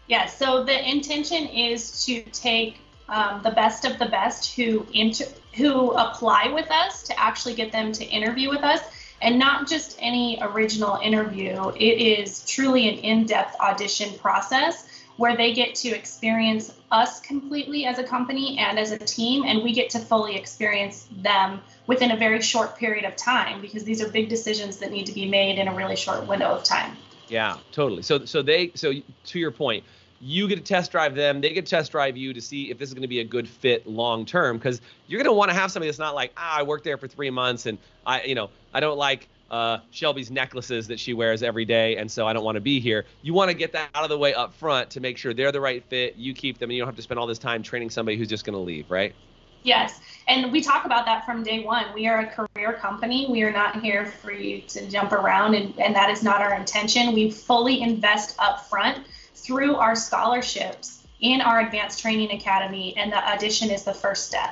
Yeah. 0.07 0.27
So 0.27 0.64
the 0.64 0.88
intention 0.88 1.47
is 1.49 2.05
to 2.07 2.23
take 2.23 2.79
um, 3.09 3.42
the 3.42 3.51
best 3.51 3.85
of 3.85 3.99
the 3.99 4.07
best 4.07 4.55
who 4.55 4.87
inter- 4.92 5.33
who 5.55 5.92
apply 5.92 6.49
with 6.53 6.70
us 6.70 7.03
to 7.05 7.20
actually 7.20 7.55
get 7.55 7.73
them 7.73 7.92
to 7.92 8.05
interview 8.05 8.49
with 8.49 8.62
us. 8.62 8.81
And 9.23 9.38
not 9.38 9.68
just 9.68 9.97
any 10.01 10.38
original 10.42 10.97
interview, 10.97 11.70
it 11.77 11.81
is 11.81 12.44
truly 12.44 12.88
an 12.88 12.97
in 12.97 13.25
depth 13.25 13.57
audition 13.59 14.12
process 14.18 14.87
where 15.16 15.37
they 15.37 15.53
get 15.53 15.74
to 15.77 15.88
experience 15.90 16.74
us 16.90 17.20
completely 17.20 17.87
as 17.87 17.98
a 17.98 18.05
company 18.05 18.59
and 18.59 18.79
as 18.79 18.92
a 18.92 18.98
team, 18.98 19.44
and 19.44 19.62
we 19.62 19.72
get 19.72 19.90
to 19.90 19.98
fully 19.98 20.37
experience 20.37 21.09
them 21.22 21.61
within 21.87 22.11
a 22.11 22.16
very 22.16 22.40
short 22.40 22.77
period 22.77 23.05
of 23.05 23.14
time 23.16 23.61
because 23.61 23.85
these 23.85 24.03
are 24.03 24.09
big 24.09 24.29
decisions 24.29 24.79
that 24.79 24.90
need 24.90 25.07
to 25.07 25.12
be 25.12 25.29
made 25.29 25.59
in 25.59 25.68
a 25.68 25.74
really 25.74 25.96
short 25.96 26.27
window 26.27 26.46
of 26.46 26.64
time. 26.64 26.96
Yeah, 27.29 27.57
totally. 27.72 28.03
So, 28.03 28.24
so 28.24 28.42
they, 28.42 28.72
so 28.74 28.92
to 29.27 29.38
your 29.38 29.50
point, 29.50 29.85
you 30.20 30.48
get 30.48 30.57
to 30.57 30.62
test 30.62 30.90
drive 30.90 31.14
them, 31.14 31.40
they 31.40 31.53
get 31.53 31.66
to 31.66 31.70
test 31.70 31.92
drive 31.92 32.16
you 32.16 32.33
to 32.33 32.40
see 32.40 32.70
if 32.70 32.79
this 32.79 32.88
is 32.88 32.94
going 32.94 33.03
to 33.03 33.09
be 33.09 33.20
a 33.20 33.24
good 33.24 33.48
fit 33.48 33.87
long 33.87 34.24
term 34.24 34.57
because 34.57 34.81
you're 35.07 35.18
going 35.18 35.33
to 35.33 35.37
want 35.37 35.50
to 35.50 35.57
have 35.57 35.70
somebody 35.70 35.88
that's 35.88 35.98
not 35.98 36.14
like, 36.14 36.33
ah, 36.37 36.59
I 36.59 36.62
worked 36.62 36.85
there 36.85 36.96
for 36.96 37.09
three 37.09 37.31
months 37.31 37.66
and 37.66 37.79
I, 38.07 38.22
you 38.22 38.35
know, 38.35 38.50
I 38.72 38.81
don't 38.81 38.96
like 38.96 39.29
uh, 39.55 39.79
Shelby's 39.93 40.33
necklaces 40.33 40.88
that 40.88 40.99
she 40.99 41.14
wears 41.14 41.45
every 41.45 41.64
day, 41.64 41.97
and 41.97 42.11
so 42.11 42.27
I 42.27 42.33
don't 42.33 42.43
want 42.43 42.57
to 42.57 42.61
be 42.61 42.81
here. 42.81 43.07
You 43.23 43.35
want 43.35 43.53
to 43.53 43.57
get 43.57 43.71
that 43.73 43.88
out 43.95 44.03
of 44.03 44.09
the 44.09 44.19
way 44.19 44.35
up 44.35 44.53
front 44.53 44.90
to 44.90 45.01
make 45.01 45.17
sure 45.17 45.33
they're 45.33 45.53
the 45.53 45.61
right 45.61 45.85
fit. 45.85 46.17
You 46.17 46.35
keep 46.35 46.59
them, 46.59 46.71
and 46.71 46.77
you 46.77 46.81
don't 46.81 46.88
have 46.88 46.97
to 46.97 47.03
spend 47.03 47.21
all 47.21 47.29
this 47.29 47.38
time 47.38 47.62
training 47.62 47.90
somebody 47.90 48.19
who's 48.19 48.27
just 48.27 48.45
going 48.45 48.55
to 48.55 48.61
leave, 48.61 48.90
right? 48.90 49.14
Yes, 49.62 50.01
and 50.27 50.51
we 50.51 50.61
talk 50.61 50.87
about 50.87 51.05
that 51.05 51.25
from 51.25 51.45
day 51.45 51.62
one. 51.62 51.85
We 51.95 52.09
are 52.09 52.19
a 52.19 52.27
career 52.27 52.73
company. 52.73 53.29
We 53.31 53.45
are 53.45 53.53
not 53.53 53.81
here 53.81 54.07
for 54.07 54.33
you 54.33 54.61
to 54.62 54.90
jump 54.90 55.12
around, 55.12 55.55
and, 55.55 55.79
and 55.79 55.95
that 55.95 56.11
is 56.11 56.25
not 56.25 56.40
our 56.40 56.55
intention. 56.55 57.12
We 57.12 57.31
fully 57.31 57.81
invest 57.81 58.35
up 58.40 58.69
front 58.69 59.07
through 59.37 59.77
our 59.77 59.95
scholarships 59.95 61.07
in 61.21 61.40
our 61.40 61.61
advanced 61.61 62.01
training 62.01 62.33
academy, 62.33 62.97
and 62.97 63.12
the 63.12 63.25
audition 63.31 63.71
is 63.71 63.85
the 63.85 63.95
first 63.95 64.27
step. 64.27 64.51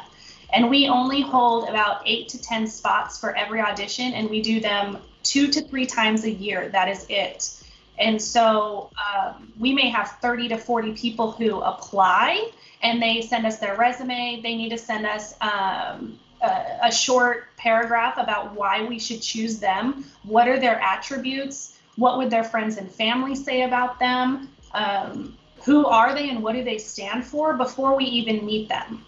And 0.52 0.68
we 0.68 0.88
only 0.88 1.22
hold 1.22 1.68
about 1.68 2.02
eight 2.06 2.28
to 2.30 2.40
10 2.40 2.66
spots 2.66 3.18
for 3.18 3.34
every 3.34 3.60
audition, 3.60 4.12
and 4.12 4.28
we 4.28 4.42
do 4.42 4.60
them 4.60 4.98
two 5.22 5.48
to 5.48 5.62
three 5.62 5.86
times 5.86 6.24
a 6.24 6.30
year. 6.30 6.68
That 6.68 6.88
is 6.88 7.06
it. 7.08 7.50
And 7.98 8.20
so 8.20 8.90
um, 8.96 9.52
we 9.58 9.72
may 9.72 9.88
have 9.88 10.18
30 10.20 10.48
to 10.48 10.58
40 10.58 10.94
people 10.94 11.30
who 11.30 11.60
apply 11.60 12.50
and 12.82 13.00
they 13.00 13.22
send 13.22 13.46
us 13.46 13.58
their 13.58 13.76
resume. 13.76 14.40
They 14.42 14.56
need 14.56 14.70
to 14.70 14.78
send 14.78 15.06
us 15.06 15.34
um, 15.40 16.18
a, 16.42 16.78
a 16.84 16.92
short 16.92 17.56
paragraph 17.56 18.18
about 18.18 18.54
why 18.54 18.82
we 18.84 18.98
should 18.98 19.22
choose 19.22 19.60
them. 19.60 20.04
What 20.24 20.48
are 20.48 20.58
their 20.58 20.80
attributes? 20.80 21.72
what 21.96 22.18
would 22.18 22.30
their 22.30 22.44
friends 22.44 22.76
and 22.76 22.90
family 22.90 23.34
say 23.34 23.62
about 23.62 23.98
them? 23.98 24.48
Um, 24.72 25.36
who 25.64 25.86
are 25.86 26.14
they 26.14 26.30
and 26.30 26.42
what 26.42 26.54
do 26.54 26.64
they 26.64 26.78
stand 26.78 27.24
for 27.24 27.54
before 27.54 27.96
we 27.96 28.04
even 28.04 28.44
meet 28.44 28.68
them? 28.68 29.04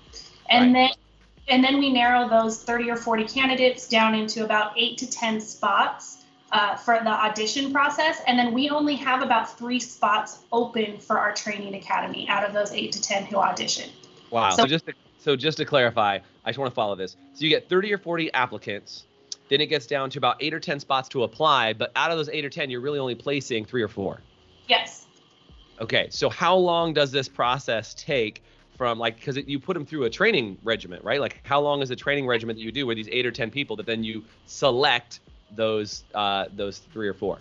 And 0.49 0.75
right. 0.75 0.97
And 1.49 1.63
then 1.63 1.79
we 1.79 1.93
narrow 1.93 2.29
those 2.29 2.63
30 2.63 2.91
or 2.91 2.97
40 2.97 3.25
candidates 3.25 3.89
down 3.89 4.15
into 4.15 4.45
about 4.45 4.73
eight 4.77 4.99
to 4.99 5.11
10 5.11 5.41
spots 5.41 6.25
uh, 6.53 6.77
for 6.77 6.99
the 7.03 7.11
audition 7.11 7.73
process. 7.73 8.23
And 8.27 8.39
then 8.39 8.55
we 8.55 8.71
only 8.71 8.97
have 8.97 9.23
about 9.23 9.59
three 9.59 9.81
spots 9.81 10.41
open 10.53 10.99
for 10.99 11.19
our 11.19 11.35
training 11.35 11.75
academy 11.75 12.29
out 12.29 12.45
of 12.45 12.53
those 12.53 12.73
eight 12.73 12.93
to 12.93 13.03
10 13.03 13.27
who 13.27 13.37
audition. 13.37 13.91
Wow. 14.31 14.51
So, 14.51 14.63
so 14.63 14.67
just 14.67 14.87
to, 14.87 14.95
so 15.19 15.37
just 15.37 15.59
to 15.59 15.65
clarify, 15.65 16.19
I 16.45 16.51
just 16.51 16.59
want 16.59 16.71
to 16.71 16.75
follow 16.75 16.95
this. 16.95 17.17
So 17.35 17.45
you 17.45 17.51
get 17.51 17.69
30 17.69 17.93
or 17.93 17.99
40 17.99 18.33
applicants. 18.33 19.05
Then 19.51 19.61
it 19.61 19.67
gets 19.67 19.87
down 19.87 20.09
to 20.11 20.19
about 20.19 20.37
eight 20.41 20.55
or 20.55 20.61
10 20.61 20.81
spots 20.81 21.11
to 21.11 21.25
apply. 21.25 21.75
But 21.75 21.93
out 21.95 22.11
of 22.11 22.17
those 22.17 22.31
eight 22.31 22.47
or 22.47 22.51
10, 22.51 22.71
you're 22.71 22.81
really 22.81 22.99
only 22.99 23.15
placing 23.15 23.67
three 23.67 23.83
or 23.83 23.89
four. 23.89 24.21
Yes. 24.67 25.07
Okay. 25.81 26.07
So 26.11 26.31
how 26.31 26.57
long 26.57 26.95
does 26.95 27.11
this 27.11 27.29
process 27.29 27.93
take 27.93 28.43
from 28.77 28.99
like 28.99 29.17
because 29.17 29.37
you 29.37 29.59
put 29.59 29.75
them 29.75 29.87
through 29.87 30.05
a 30.05 30.11
training 30.11 30.59
regiment, 30.63 31.05
right? 31.05 31.21
Like 31.21 31.41
how 31.45 31.61
long 31.61 31.83
is 31.83 31.89
the 31.89 31.97
training 31.97 32.27
regiment 32.27 32.59
that 32.59 32.65
you 32.65 32.73
do 32.73 32.87
with 32.87 32.97
these 32.97 33.09
eight 33.11 33.27
or 33.27 33.31
ten 33.31 33.51
people 33.51 33.77
that 33.77 33.87
then 33.87 34.05
you 34.05 34.25
select 34.47 35.21
those 35.53 36.05
uh, 36.15 36.47
those 36.55 36.79
three 36.79 37.09
or 37.09 37.15
four? 37.15 37.39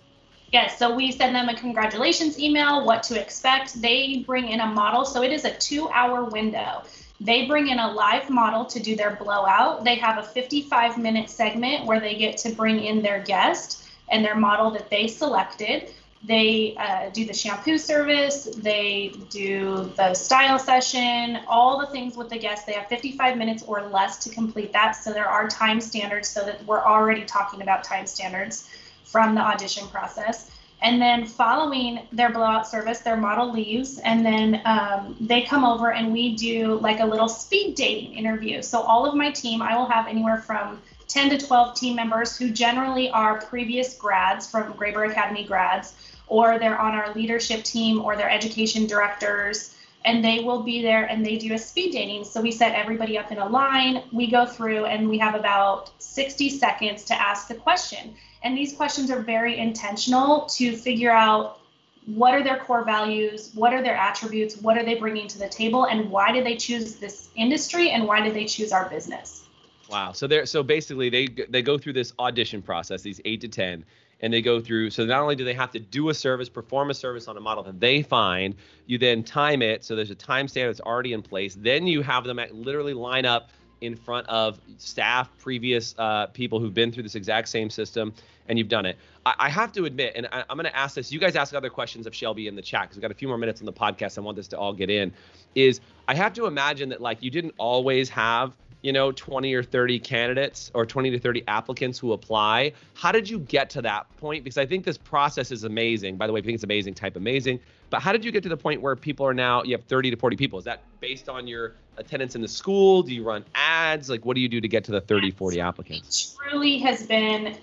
Yes, 0.52 0.78
so 0.78 0.94
we 0.94 1.10
send 1.10 1.34
them 1.34 1.48
a 1.48 1.56
congratulations 1.56 2.38
email, 2.38 2.84
what 2.84 3.02
to 3.04 3.20
expect. 3.20 3.80
They 3.80 4.22
bring 4.24 4.48
in 4.50 4.60
a 4.60 4.66
model, 4.66 5.04
so 5.04 5.22
it 5.22 5.32
is 5.32 5.44
a 5.44 5.52
two-hour 5.52 6.26
window. 6.26 6.84
They 7.20 7.46
bring 7.46 7.68
in 7.68 7.80
a 7.80 7.90
live 7.90 8.30
model 8.30 8.64
to 8.66 8.78
do 8.78 8.94
their 8.94 9.16
blowout. 9.16 9.82
They 9.82 9.96
have 9.96 10.18
a 10.18 10.22
55 10.22 10.98
minute 10.98 11.28
segment 11.28 11.86
where 11.86 11.98
they 11.98 12.14
get 12.14 12.36
to 12.38 12.52
bring 12.54 12.84
in 12.84 13.02
their 13.02 13.20
guest 13.20 13.84
and 14.10 14.24
their 14.24 14.36
model 14.36 14.70
that 14.72 14.90
they 14.90 15.08
selected. 15.08 15.90
They 16.24 16.74
uh, 16.78 17.10
do 17.10 17.26
the 17.26 17.34
shampoo 17.34 17.76
service, 17.76 18.44
they 18.44 19.12
do 19.28 19.92
the 19.96 20.14
style 20.14 20.58
session, 20.58 21.40
all 21.46 21.78
the 21.78 21.86
things 21.88 22.16
with 22.16 22.30
the 22.30 22.38
guests. 22.38 22.64
They 22.64 22.72
have 22.72 22.86
55 22.86 23.36
minutes 23.36 23.62
or 23.64 23.82
less 23.82 24.24
to 24.24 24.30
complete 24.30 24.72
that. 24.72 24.92
So 24.92 25.12
there 25.12 25.28
are 25.28 25.46
time 25.48 25.82
standards 25.82 26.28
so 26.28 26.42
that 26.46 26.64
we're 26.64 26.82
already 26.82 27.24
talking 27.26 27.60
about 27.60 27.84
time 27.84 28.06
standards 28.06 28.70
from 29.04 29.34
the 29.34 29.42
audition 29.42 29.86
process. 29.88 30.50
And 30.80 31.00
then 31.00 31.26
following 31.26 32.06
their 32.10 32.30
blowout 32.30 32.66
service, 32.66 33.00
their 33.00 33.16
model 33.16 33.52
leaves, 33.52 33.98
and 33.98 34.24
then 34.24 34.62
um, 34.64 35.16
they 35.20 35.42
come 35.42 35.64
over 35.64 35.92
and 35.92 36.12
we 36.12 36.36
do 36.36 36.78
like 36.80 37.00
a 37.00 37.06
little 37.06 37.28
speed 37.28 37.74
dating 37.74 38.14
interview. 38.14 38.62
So 38.62 38.80
all 38.80 39.06
of 39.06 39.14
my 39.14 39.30
team, 39.30 39.60
I 39.62 39.76
will 39.76 39.86
have 39.86 40.08
anywhere 40.08 40.38
from 40.38 40.80
10 41.08 41.30
to 41.30 41.46
12 41.46 41.74
team 41.76 41.96
members 41.96 42.36
who 42.36 42.50
generally 42.50 43.10
are 43.10 43.40
previous 43.42 43.94
grads 43.94 44.50
from 44.50 44.72
Graber 44.74 45.10
Academy 45.10 45.44
grads 45.44 45.94
or 46.26 46.58
they're 46.58 46.78
on 46.78 46.94
our 46.94 47.12
leadership 47.14 47.64
team 47.64 48.00
or 48.00 48.16
they're 48.16 48.30
education 48.30 48.86
directors 48.86 49.74
and 50.04 50.24
they 50.24 50.40
will 50.40 50.62
be 50.62 50.82
there 50.82 51.04
and 51.04 51.24
they 51.24 51.36
do 51.36 51.54
a 51.54 51.58
speed 51.58 51.92
dating. 51.92 52.24
So 52.24 52.40
we 52.40 52.52
set 52.52 52.74
everybody 52.74 53.16
up 53.18 53.32
in 53.32 53.38
a 53.38 53.48
line, 53.48 54.02
we 54.12 54.30
go 54.30 54.44
through 54.44 54.84
and 54.84 55.08
we 55.08 55.18
have 55.18 55.34
about 55.34 55.90
60 56.02 56.50
seconds 56.50 57.04
to 57.04 57.20
ask 57.20 57.48
the 57.48 57.54
question. 57.54 58.14
And 58.42 58.56
these 58.56 58.74
questions 58.74 59.10
are 59.10 59.20
very 59.20 59.58
intentional 59.58 60.42
to 60.56 60.76
figure 60.76 61.10
out 61.10 61.60
what 62.06 62.34
are 62.34 62.44
their 62.44 62.58
core 62.58 62.84
values, 62.84 63.50
what 63.54 63.72
are 63.72 63.82
their 63.82 63.96
attributes, 63.96 64.58
what 64.58 64.76
are 64.76 64.84
they 64.84 64.96
bringing 64.96 65.26
to 65.28 65.38
the 65.38 65.48
table, 65.48 65.86
and 65.86 66.10
why 66.10 66.32
did 66.32 66.44
they 66.44 66.56
choose 66.56 66.96
this 66.96 67.30
industry 67.34 67.90
and 67.90 68.06
why 68.06 68.20
did 68.20 68.34
they 68.34 68.44
choose 68.44 68.72
our 68.72 68.88
business? 68.90 69.44
Wow. 69.90 70.12
So 70.12 70.26
they're 70.26 70.46
so 70.46 70.62
basically 70.62 71.08
they 71.08 71.28
they 71.48 71.62
go 71.62 71.78
through 71.78 71.92
this 71.94 72.12
audition 72.18 72.62
process, 72.62 73.02
these 73.02 73.20
eight 73.24 73.40
to 73.42 73.48
ten, 73.48 73.84
and 74.24 74.32
they 74.32 74.40
go 74.40 74.58
through. 74.58 74.88
So 74.88 75.04
not 75.04 75.20
only 75.20 75.36
do 75.36 75.44
they 75.44 75.52
have 75.52 75.70
to 75.72 75.78
do 75.78 76.08
a 76.08 76.14
service, 76.14 76.48
perform 76.48 76.88
a 76.88 76.94
service 76.94 77.28
on 77.28 77.36
a 77.36 77.40
model 77.40 77.62
that 77.64 77.78
they 77.78 78.00
find, 78.00 78.54
you 78.86 78.96
then 78.96 79.22
time 79.22 79.60
it. 79.60 79.84
So 79.84 79.94
there's 79.94 80.10
a 80.10 80.14
time 80.14 80.48
standard 80.48 80.70
that's 80.70 80.80
already 80.80 81.12
in 81.12 81.20
place. 81.20 81.54
Then 81.60 81.86
you 81.86 82.00
have 82.00 82.24
them 82.24 82.38
at 82.38 82.54
literally 82.54 82.94
line 82.94 83.26
up 83.26 83.50
in 83.82 83.94
front 83.94 84.26
of 84.28 84.58
staff, 84.78 85.28
previous 85.38 85.94
uh, 85.98 86.28
people 86.28 86.58
who've 86.58 86.72
been 86.72 86.90
through 86.90 87.02
this 87.02 87.16
exact 87.16 87.48
same 87.48 87.68
system, 87.68 88.14
and 88.48 88.58
you've 88.58 88.70
done 88.70 88.86
it. 88.86 88.96
I, 89.26 89.34
I 89.40 89.48
have 89.50 89.72
to 89.72 89.84
admit, 89.84 90.14
and 90.16 90.26
I, 90.32 90.42
am 90.48 90.56
going 90.56 90.64
to 90.64 90.74
ask 90.74 90.94
this. 90.94 91.12
You 91.12 91.20
guys 91.20 91.36
ask 91.36 91.52
other 91.52 91.68
questions 91.68 92.06
of 92.06 92.14
Shelby 92.14 92.48
in 92.48 92.56
the 92.56 92.62
chat 92.62 92.84
because 92.84 92.96
we've 92.96 93.02
got 93.02 93.10
a 93.10 93.14
few 93.14 93.28
more 93.28 93.36
minutes 93.36 93.60
on 93.60 93.66
the 93.66 93.74
podcast. 93.74 94.16
I 94.16 94.22
want 94.22 94.38
this 94.38 94.48
to 94.48 94.58
all 94.58 94.72
get 94.72 94.88
in. 94.88 95.12
Is 95.54 95.82
I 96.08 96.14
have 96.14 96.32
to 96.34 96.46
imagine 96.46 96.88
that 96.88 97.02
like 97.02 97.22
you 97.22 97.30
didn't 97.30 97.54
always 97.58 98.08
have 98.08 98.56
you 98.84 98.92
know 98.92 99.10
20 99.10 99.54
or 99.54 99.62
30 99.62 99.98
candidates 99.98 100.70
or 100.74 100.84
20 100.84 101.10
to 101.10 101.18
30 101.18 101.42
applicants 101.48 101.98
who 101.98 102.12
apply. 102.12 102.70
How 102.92 103.12
did 103.12 103.28
you 103.28 103.38
get 103.38 103.70
to 103.70 103.82
that 103.82 104.14
point? 104.18 104.44
Because 104.44 104.58
i 104.58 104.66
think 104.66 104.84
this 104.84 104.98
process 104.98 105.50
is 105.50 105.64
amazing. 105.64 106.18
By 106.18 106.26
the 106.26 106.34
way 106.34 106.40
you 106.40 106.44
think 106.44 106.56
it's 106.56 106.64
amazing 106.64 106.92
type 106.92 107.16
amazing. 107.16 107.60
But 107.88 108.02
how 108.02 108.12
did 108.12 108.24
you 108.24 108.30
get 108.30 108.42
to 108.42 108.50
the 108.50 108.56
point 108.58 108.82
where 108.82 108.94
people 108.94 109.26
are 109.26 109.32
now 109.32 109.62
you 109.62 109.72
have 109.72 109.84
30 109.84 110.10
to 110.10 110.16
40 110.16 110.36
people? 110.36 110.58
Is 110.58 110.66
that 110.66 110.82
based 111.00 111.30
on 111.30 111.48
your 111.48 111.72
attendance 111.96 112.34
in 112.34 112.42
the 112.42 112.48
school? 112.48 113.02
Do 113.02 113.14
you 113.14 113.24
run 113.24 113.42
ads? 113.54 114.10
Like 114.10 114.26
what 114.26 114.34
do 114.34 114.42
you 114.42 114.50
do 114.50 114.60
to 114.60 114.68
get 114.68 114.84
to 114.84 114.92
the 114.92 115.00
30 115.00 115.30
40 115.30 115.60
applicants? 115.62 116.36
It 116.44 116.50
truly 116.50 116.78
has 116.80 117.06
been 117.06 117.56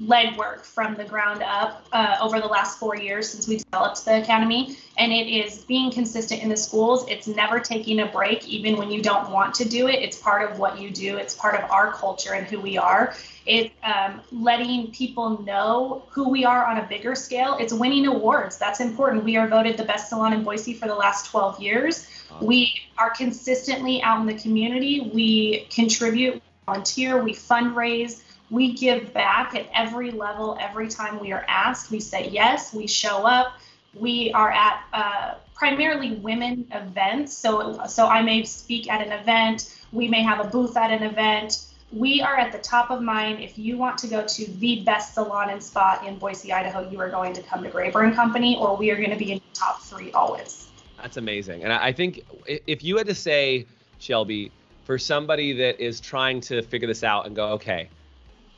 legwork 0.00 0.64
from 0.64 0.94
the 0.94 1.04
ground 1.04 1.42
up 1.42 1.86
uh, 1.92 2.16
over 2.20 2.40
the 2.40 2.46
last 2.46 2.78
four 2.78 2.96
years 2.96 3.28
since 3.28 3.46
we 3.46 3.58
developed 3.58 4.04
the 4.04 4.22
academy. 4.22 4.76
And 4.98 5.12
it 5.12 5.28
is 5.28 5.58
being 5.58 5.90
consistent 5.90 6.42
in 6.42 6.48
the 6.48 6.56
schools. 6.56 7.06
It's 7.08 7.26
never 7.26 7.60
taking 7.60 8.00
a 8.00 8.06
break 8.06 8.46
even 8.48 8.76
when 8.76 8.90
you 8.90 9.02
don't 9.02 9.30
want 9.30 9.54
to 9.56 9.68
do 9.68 9.88
it. 9.88 9.96
It's 9.96 10.18
part 10.18 10.50
of 10.50 10.58
what 10.58 10.80
you 10.80 10.90
do. 10.90 11.16
It's 11.16 11.34
part 11.34 11.54
of 11.54 11.70
our 11.70 11.92
culture 11.92 12.34
and 12.34 12.46
who 12.46 12.60
we 12.60 12.78
are. 12.78 13.14
It's 13.44 13.74
um, 13.82 14.20
letting 14.30 14.92
people 14.92 15.42
know 15.42 16.04
who 16.10 16.28
we 16.28 16.44
are 16.44 16.64
on 16.64 16.78
a 16.78 16.86
bigger 16.86 17.14
scale. 17.14 17.56
It's 17.58 17.72
winning 17.72 18.06
awards. 18.06 18.58
That's 18.58 18.80
important. 18.80 19.24
We 19.24 19.36
are 19.36 19.48
voted 19.48 19.76
the 19.76 19.84
best 19.84 20.08
salon 20.08 20.32
in 20.32 20.44
boise 20.44 20.74
for 20.74 20.86
the 20.88 20.94
last 20.94 21.30
12 21.30 21.60
years. 21.60 22.06
We 22.40 22.72
are 22.98 23.10
consistently 23.10 24.00
out 24.02 24.20
in 24.20 24.26
the 24.26 24.34
community. 24.34 25.10
We 25.12 25.66
contribute 25.70 26.42
volunteer 26.66 27.22
we 27.22 27.34
fundraise 27.34 28.22
we 28.52 28.74
give 28.74 29.14
back 29.14 29.54
at 29.54 29.66
every 29.74 30.10
level 30.10 30.58
every 30.60 30.86
time 30.86 31.18
we 31.18 31.32
are 31.32 31.44
asked. 31.48 31.90
We 31.90 32.00
say 32.00 32.28
yes, 32.28 32.74
we 32.74 32.86
show 32.86 33.26
up. 33.26 33.54
We 33.94 34.30
are 34.32 34.50
at 34.50 34.84
uh, 34.92 35.34
primarily 35.54 36.16
women 36.16 36.68
events. 36.70 37.32
So, 37.32 37.80
so 37.86 38.06
I 38.06 38.20
may 38.20 38.44
speak 38.44 38.90
at 38.90 39.04
an 39.04 39.10
event, 39.10 39.74
we 39.90 40.06
may 40.06 40.22
have 40.22 40.44
a 40.44 40.48
booth 40.48 40.76
at 40.76 40.90
an 40.90 41.02
event. 41.02 41.64
We 41.92 42.20
are 42.20 42.36
at 42.36 42.52
the 42.52 42.58
top 42.58 42.90
of 42.90 43.00
mind. 43.00 43.42
If 43.42 43.58
you 43.58 43.78
want 43.78 43.96
to 43.98 44.06
go 44.06 44.26
to 44.26 44.50
the 44.52 44.82
best 44.82 45.14
salon 45.14 45.48
and 45.48 45.62
spa 45.62 46.02
in 46.06 46.18
Boise, 46.18 46.52
Idaho, 46.52 46.88
you 46.90 47.00
are 47.00 47.10
going 47.10 47.32
to 47.34 47.42
come 47.42 47.62
to 47.62 47.70
Graber 47.70 48.04
and 48.04 48.14
Company, 48.14 48.56
or 48.58 48.76
we 48.76 48.90
are 48.90 48.96
going 48.96 49.10
to 49.10 49.16
be 49.16 49.32
in 49.32 49.38
the 49.38 49.54
top 49.54 49.82
three 49.82 50.12
always. 50.12 50.68
That's 51.00 51.16
amazing. 51.16 51.64
And 51.64 51.72
I 51.72 51.92
think 51.92 52.24
if 52.46 52.84
you 52.84 52.98
had 52.98 53.06
to 53.06 53.14
say, 53.14 53.66
Shelby, 53.98 54.50
for 54.84 54.98
somebody 54.98 55.52
that 55.54 55.80
is 55.80 56.00
trying 56.00 56.40
to 56.42 56.60
figure 56.60 56.88
this 56.88 57.02
out 57.02 57.26
and 57.26 57.34
go, 57.34 57.48
okay, 57.50 57.88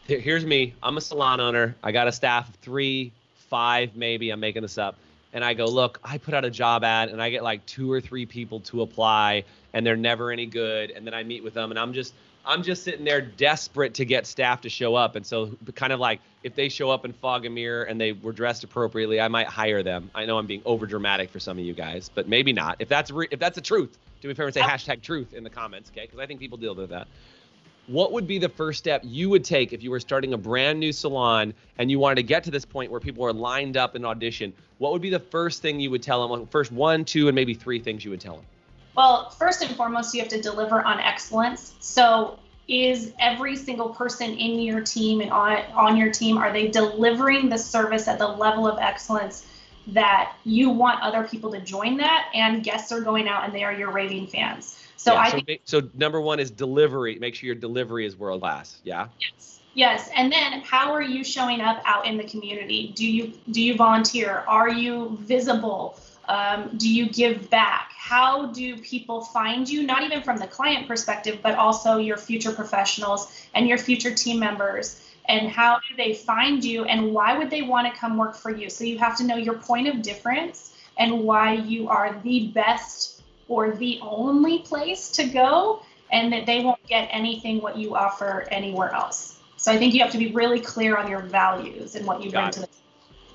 here's 0.07 0.45
me. 0.45 0.75
I'm 0.83 0.97
a 0.97 1.01
salon 1.01 1.41
owner. 1.41 1.75
I 1.83 1.93
got 1.93 2.09
a 2.09 2.13
staff 2.13 2.49
of 2.49 2.55
three, 2.57 3.13
five, 3.49 3.97
maybe. 3.97 4.31
I'm 4.31 4.41
making 4.41 4.63
this 4.63 4.79
up. 4.79 4.97
And 5.33 5.45
I 5.45 5.55
go, 5.55 5.65
look, 5.65 5.99
I 6.05 6.19
put 6.19 6.35
out 6.35 6.45
a 6.45 6.51
job 6.51 6.85
ad 6.85 7.09
and 7.09 7.21
I 7.21 7.31
get 7.31 7.43
like 7.43 7.67
two 7.67 7.91
or 7.91 8.01
three 8.01 8.25
people 8.25 8.61
to 8.61 8.83
apply 8.83 9.45
and 9.73 9.85
they're 9.85 9.97
never 9.97 10.31
any 10.31 10.47
good. 10.47 10.93
And 10.93 11.05
then 11.05 11.15
I 11.15 11.25
meet 11.25 11.43
with 11.43 11.55
them 11.55 11.71
and 11.71 11.79
I'm 11.79 11.93
just, 11.93 12.15
I'm 12.47 12.63
just 12.63 12.85
sitting 12.85 13.05
there 13.05 13.21
desperate 13.21 13.95
to 13.95 14.05
get 14.05 14.27
staff 14.27 14.61
to 14.61 14.69
show 14.69 14.95
up. 14.95 15.17
And 15.17 15.27
so 15.27 15.51
kind 15.75 15.93
of 15.93 15.99
like 15.99 16.21
if 16.45 16.55
they 16.55 16.69
show 16.69 16.91
up 16.91 17.05
in 17.05 17.13
fog 17.15 17.47
and 17.47 17.55
mirror 17.55 17.83
and 17.83 18.01
they 18.01 18.13
were 18.13 18.33
dressed 18.33 18.63
appropriately, 18.63 19.21
I 19.21 19.27
might 19.27 19.49
hire 19.49 19.83
them. 19.83 20.11
I 20.15 20.25
know 20.25 20.39
I'm 20.39 20.47
being 20.47 20.63
over 20.65 20.87
dramatic 20.87 21.31
for 21.31 21.41
some 21.41 21.59
of 21.59 21.65
you 21.65 21.75
guys, 21.75 22.11
but 22.15 22.29
maybe 22.29 22.53
not. 22.53 22.77
If 22.79 22.89
that's 22.89 23.11
re- 23.11 23.29
if 23.33 23.41
that's 23.41 23.57
the 23.57 23.61
truth, 23.61 23.99
do 24.21 24.29
me 24.29 24.33
a 24.33 24.35
favor 24.37 24.47
and 24.47 24.55
say 24.55 24.61
hashtag 24.61 25.03
truth 25.03 25.33
in 25.35 25.43
the 25.43 25.51
comments, 25.51 25.91
okay? 25.91 26.03
Because 26.03 26.21
I 26.21 26.27
think 26.27 26.39
people 26.39 26.59
deal 26.59 26.77
with 26.77 26.91
that 26.91 27.09
what 27.87 28.13
would 28.13 28.27
be 28.27 28.39
the 28.39 28.49
first 28.49 28.79
step 28.79 29.03
you 29.05 29.29
would 29.31 29.45
take 29.45 29.73
if 29.73 29.83
you 29.83 29.91
were 29.91 30.01
starting 30.01 30.33
a 30.33 30.39
brand 30.39 30.81
new 30.81 30.93
salon 30.93 31.53
and 31.79 31.91
you 31.91 31.99
wanted 31.99 32.17
to 32.17 32.23
get 32.23 32.45
to 32.45 32.51
this 32.51 32.65
point 32.65 32.91
where 32.91 33.01
people 33.01 33.25
are 33.25 33.33
lined 33.33 33.77
up 33.77 33.95
in 33.95 34.05
audition? 34.05 34.53
What 34.79 34.93
would 34.93 35.03
be 35.03 35.11
the 35.11 35.21
first 35.21 35.63
thing 35.63 35.81
you 35.81 35.91
would 35.91 36.03
tell 36.03 36.27
them? 36.27 36.47
First 36.47 36.73
one, 36.73 37.05
two, 37.05 37.29
and 37.29 37.35
maybe 37.35 37.55
three 37.55 37.79
things 37.79 38.05
you 38.05 38.11
would 38.11 38.21
tell 38.21 38.37
them. 38.37 38.45
Well, 38.97 39.31
first 39.31 39.63
and 39.63 39.75
foremost, 39.77 40.15
you 40.15 40.21
have 40.21 40.31
to 40.31 40.41
deliver 40.41 40.83
on 40.83 41.01
excellence. 41.01 41.75
So, 41.81 42.39
is 42.67 43.13
every 43.21 43.57
single 43.57 43.91
person 43.91 44.31
in 44.31 44.59
your 44.61 44.81
team 44.81 45.21
and 45.21 45.31
on 45.31 45.59
on 45.75 45.99
your 45.99 46.11
team 46.11 46.39
are 46.39 46.51
they 46.51 46.69
delivering 46.69 47.51
the 47.51 47.59
service 47.59 48.09
at 48.09 48.19
the 48.19 48.27
level 48.27 48.67
of 48.67 48.79
excellence 48.79 49.47
that 49.89 50.35
you 50.45 50.71
want 50.71 50.99
other 51.03 51.25
people 51.25 51.53
to 51.53 51.61
join 51.61 51.99
that 51.99 52.31
and 52.35 52.65
guests 52.65 52.91
are 52.91 53.03
going 53.03 53.29
out 53.29 53.45
and 53.45 53.55
they 53.55 53.65
are 53.65 53.73
your 53.75 53.91
raving 53.91 54.27
fans? 54.27 54.83
So 54.97 55.13
yeah, 55.13 55.21
I 55.21 55.31
so, 55.31 55.41
think, 55.41 55.61
so 55.65 55.83
number 55.95 56.21
one 56.21 56.41
is 56.41 56.51
delivery. 56.51 57.19
Make 57.19 57.35
sure 57.35 57.47
your 57.47 57.55
delivery 57.57 58.07
is 58.07 58.17
world 58.17 58.41
class. 58.41 58.81
Yeah. 58.85 59.09
Yes. 59.21 59.61
Yes. 59.75 60.11
And 60.15 60.31
then 60.33 60.61
how 60.61 60.93
are 60.93 61.03
you 61.03 61.25
showing 61.25 61.61
up 61.61 61.83
out 61.85 62.07
in 62.07 62.17
the 62.17 62.25
community? 62.25 62.93
Do 62.95 63.07
you 63.07 63.33
do 63.51 63.61
you 63.61 63.75
volunteer? 63.77 64.45
Are 64.47 64.71
you 64.71 65.19
visible? 65.21 65.99
Um, 66.27 66.71
do 66.79 66.89
you 66.89 67.09
give 67.11 67.51
back? 67.51 67.91
How 67.95 68.47
do 68.47 68.79
people 68.79 69.21
find 69.23 69.69
you? 69.69 69.83
Not 69.83 70.03
even 70.03 70.23
from 70.23 70.39
the 70.39 70.47
client 70.47 70.89
perspective, 70.89 71.41
but 71.43 71.57
also 71.57 71.99
your 71.99 72.17
future 72.17 72.53
professionals 72.53 73.47
and 73.55 73.69
your 73.69 73.79
future 73.79 74.15
team 74.15 74.39
members. 74.39 75.01
and 75.27 75.49
how 75.49 75.77
do 75.77 75.97
they 75.97 76.15
find 76.15 76.65
you 76.65 76.85
and 76.85 77.13
why 77.13 77.37
would 77.37 77.51
they 77.51 77.63
want 77.63 77.93
to 77.93 77.99
come 77.99 78.17
work 78.17 78.37
for 78.37 78.51
you 78.51 78.69
so 78.69 78.85
you 78.85 78.99
have 78.99 79.17
to 79.17 79.25
know 79.25 79.37
your 79.37 79.55
point 79.55 79.89
of 79.89 80.03
difference 80.03 80.77
and 80.99 81.21
why 81.21 81.55
you 81.55 81.89
are 81.89 82.21
the 82.23 82.49
best 82.49 83.14
or 83.49 83.73
the 83.73 83.99
only 84.03 84.61
place 84.61 85.11
to 85.11 85.25
go 85.25 85.83
and 86.13 86.33
that 86.33 86.47
they 86.47 86.63
won't 86.63 86.85
get 86.87 87.09
anything 87.11 87.61
what 87.61 87.77
you 87.77 87.95
offer 87.95 88.47
anywhere 88.51 88.93
else 88.93 89.39
so 89.57 89.73
i 89.73 89.77
think 89.77 89.95
you 89.95 90.01
have 90.01 90.13
to 90.13 90.19
be 90.19 90.33
really 90.33 90.61
clear 90.61 90.97
on 90.97 91.09
your 91.09 91.21
values 91.21 91.95
and 91.95 92.07
what 92.07 92.23
you 92.23 92.31
bring 92.31 92.51
to 92.51 92.61
the 92.61 92.69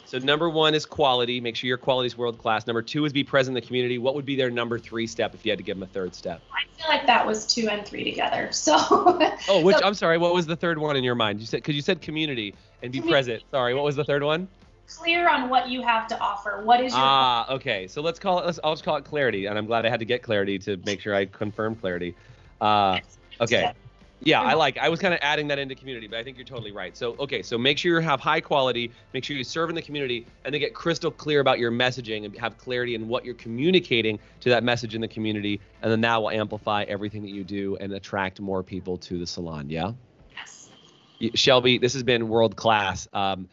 so 0.10 0.18
number 0.18 0.50
one 0.50 0.74
is 0.74 0.88
quality. 0.88 1.40
Make 1.40 1.56
sure 1.56 1.68
your 1.68 1.78
quality 1.78 2.08
is 2.08 2.18
world 2.18 2.40
class. 2.40 2.66
Number 2.66 2.82
two 2.82 3.06
is 3.06 3.14
be 3.14 3.24
present 3.24 3.56
in 3.56 3.62
the 3.62 3.68
community. 3.68 4.00
What 4.00 4.16
would 4.16 4.26
be 4.26 4.36
their 4.36 4.50
number 4.50 4.80
three 4.80 5.06
step 5.06 5.36
if 5.36 5.46
you 5.46 5.52
had 5.52 5.60
to 5.60 5.64
give 5.64 5.78
them 5.78 5.84
a 5.84 5.92
third 5.92 6.16
step? 6.16 6.42
I 6.52 6.66
feel 6.76 6.90
like 6.90 7.06
that 7.06 7.28
was 7.28 7.46
two 7.46 7.70
and 7.70 7.86
three 7.86 8.04
together. 8.04 8.50
So. 8.60 8.76
oh, 8.80 9.62
which 9.62 9.78
so, 9.78 9.86
I'm 9.86 9.94
sorry. 9.94 10.18
What 10.18 10.34
was 10.34 10.48
the 10.48 10.56
third 10.56 10.80
one 10.80 10.96
in 10.96 11.04
your 11.04 11.14
mind? 11.14 11.40
You 11.40 11.46
said 11.46 11.58
because 11.58 11.76
you 11.76 11.84
said 11.84 12.02
community 12.02 12.56
and 12.82 12.92
be 12.92 12.98
community. 12.98 13.12
present. 13.12 13.44
Sorry, 13.52 13.76
what 13.76 13.84
was 13.84 13.96
the 13.96 14.04
third 14.04 14.24
one? 14.24 14.48
Clear 14.98 15.30
on 15.30 15.50
what 15.50 15.70
you 15.70 15.82
have 15.82 16.08
to 16.08 16.20
offer. 16.20 16.62
What 16.64 16.82
is 16.82 16.94
your? 16.94 17.02
Ah, 17.02 17.54
okay. 17.54 17.88
So 17.88 18.02
let's 18.02 18.20
call 18.20 18.40
it. 18.40 18.46
Let's. 18.46 18.60
I'll 18.64 18.74
just 18.74 18.84
call 18.84 18.96
it 18.98 19.06
clarity, 19.06 19.46
and 19.46 19.58
I'm 19.58 19.66
glad 19.66 19.86
I 19.86 19.90
had 19.90 20.00
to 20.00 20.06
get 20.06 20.24
clarity 20.24 20.58
to 20.60 20.78
make 20.86 21.00
sure 21.00 21.14
I 21.14 21.26
confirm 21.26 21.76
clarity. 21.76 22.16
Uh, 22.60 23.00
okay. 23.40 23.74
Yeah, 24.22 24.42
I 24.42 24.54
like. 24.54 24.78
I 24.78 24.90
was 24.90 25.00
kind 25.00 25.14
of 25.14 25.20
adding 25.24 25.48
that 25.48 25.60
into 25.60 25.76
community, 25.76 26.08
but 26.08 26.20
I 26.20 26.24
think 26.24 26.38
you're 26.38 26.46
totally 26.46 26.74
right. 26.74 26.96
So, 26.98 27.16
okay, 27.20 27.42
so 27.42 27.58
make 27.58 27.78
sure 27.78 28.02
you 28.02 28.06
have 28.06 28.20
high 28.20 28.42
quality, 28.42 28.92
make 29.14 29.24
sure 29.24 29.38
you 29.38 29.46
serve 29.46 29.70
in 29.70 29.76
the 29.76 29.82
community, 29.82 30.26
and 30.44 30.54
then 30.54 30.60
get 30.60 30.74
crystal 30.74 31.10
clear 31.10 31.40
about 31.40 31.58
your 31.58 31.72
messaging 31.72 32.26
and 32.26 32.38
have 32.38 32.58
clarity 32.58 32.96
in 32.96 33.08
what 33.08 33.24
you're 33.24 33.36
communicating 33.36 34.20
to 34.42 34.50
that 34.50 34.64
message 34.64 34.94
in 34.94 35.00
the 35.00 35.08
community, 35.08 35.62
and 35.82 35.92
then 35.92 36.02
that 36.02 36.22
will 36.22 36.32
amplify 36.32 36.84
everything 36.84 37.22
that 37.22 37.32
you 37.32 37.46
do 37.46 37.78
and 37.78 37.94
attract 37.94 38.42
more 38.42 38.62
people 38.62 38.98
to 38.98 39.18
the 39.18 39.26
salon. 39.26 39.70
Yeah. 39.70 39.94
Yes. 40.36 40.70
Shelby, 41.36 41.78
this 41.78 41.94
has 41.94 42.04
been 42.04 42.28
world 42.28 42.58
class. 42.58 43.08
Um, 43.14 43.48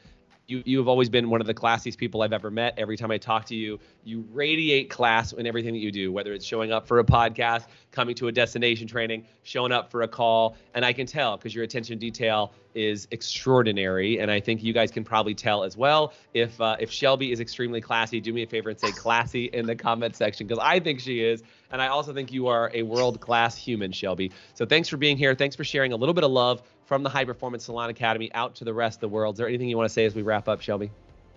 you 0.46 0.62
you 0.64 0.78
have 0.78 0.88
always 0.88 1.08
been 1.08 1.28
one 1.28 1.40
of 1.40 1.46
the 1.46 1.54
classiest 1.54 1.98
people 1.98 2.22
I've 2.22 2.32
ever 2.32 2.50
met. 2.50 2.74
Every 2.78 2.96
time 2.96 3.10
I 3.10 3.18
talk 3.18 3.46
to 3.46 3.54
you, 3.54 3.78
you 4.04 4.24
radiate 4.32 4.90
class 4.90 5.32
in 5.32 5.46
everything 5.46 5.72
that 5.74 5.80
you 5.80 5.90
do, 5.90 6.12
whether 6.12 6.32
it's 6.32 6.44
showing 6.44 6.72
up 6.72 6.86
for 6.86 6.98
a 6.98 7.04
podcast, 7.04 7.66
coming 7.90 8.14
to 8.16 8.28
a 8.28 8.32
destination 8.32 8.86
training, 8.86 9.26
showing 9.42 9.72
up 9.72 9.90
for 9.90 10.02
a 10.02 10.08
call, 10.08 10.56
and 10.74 10.84
I 10.84 10.92
can 10.92 11.06
tell 11.06 11.36
because 11.36 11.54
your 11.54 11.64
attention 11.64 11.98
detail 11.98 12.52
is 12.74 13.08
extraordinary, 13.10 14.20
and 14.20 14.30
I 14.30 14.38
think 14.38 14.62
you 14.62 14.72
guys 14.72 14.90
can 14.90 15.02
probably 15.02 15.34
tell 15.34 15.64
as 15.64 15.76
well. 15.76 16.12
If 16.34 16.60
uh, 16.60 16.76
if 16.78 16.90
Shelby 16.90 17.32
is 17.32 17.40
extremely 17.40 17.80
classy, 17.80 18.20
do 18.20 18.32
me 18.32 18.42
a 18.42 18.46
favor 18.46 18.70
and 18.70 18.78
say 18.78 18.92
classy 18.92 19.46
in 19.46 19.66
the 19.66 19.74
comment 19.74 20.14
section 20.14 20.46
because 20.46 20.62
I 20.62 20.78
think 20.78 21.00
she 21.00 21.22
is, 21.22 21.42
and 21.70 21.82
I 21.82 21.88
also 21.88 22.12
think 22.12 22.32
you 22.32 22.46
are 22.46 22.70
a 22.72 22.82
world 22.82 23.20
class 23.20 23.56
human, 23.56 23.92
Shelby. 23.92 24.30
So 24.54 24.64
thanks 24.66 24.88
for 24.88 24.96
being 24.96 25.16
here. 25.16 25.34
Thanks 25.34 25.56
for 25.56 25.64
sharing 25.64 25.92
a 25.92 25.96
little 25.96 26.14
bit 26.14 26.24
of 26.24 26.30
love 26.30 26.62
from 26.86 27.02
the 27.02 27.10
High 27.10 27.24
Performance 27.24 27.64
Salon 27.64 27.90
Academy 27.90 28.32
out 28.32 28.54
to 28.56 28.64
the 28.64 28.72
rest 28.72 28.96
of 28.96 29.00
the 29.00 29.08
world. 29.08 29.34
Is 29.34 29.38
there 29.38 29.48
anything 29.48 29.68
you 29.68 29.76
want 29.76 29.88
to 29.88 29.92
say 29.92 30.06
as 30.06 30.14
we 30.14 30.22
wrap 30.22 30.48
up, 30.48 30.60
Shelby? 30.60 30.90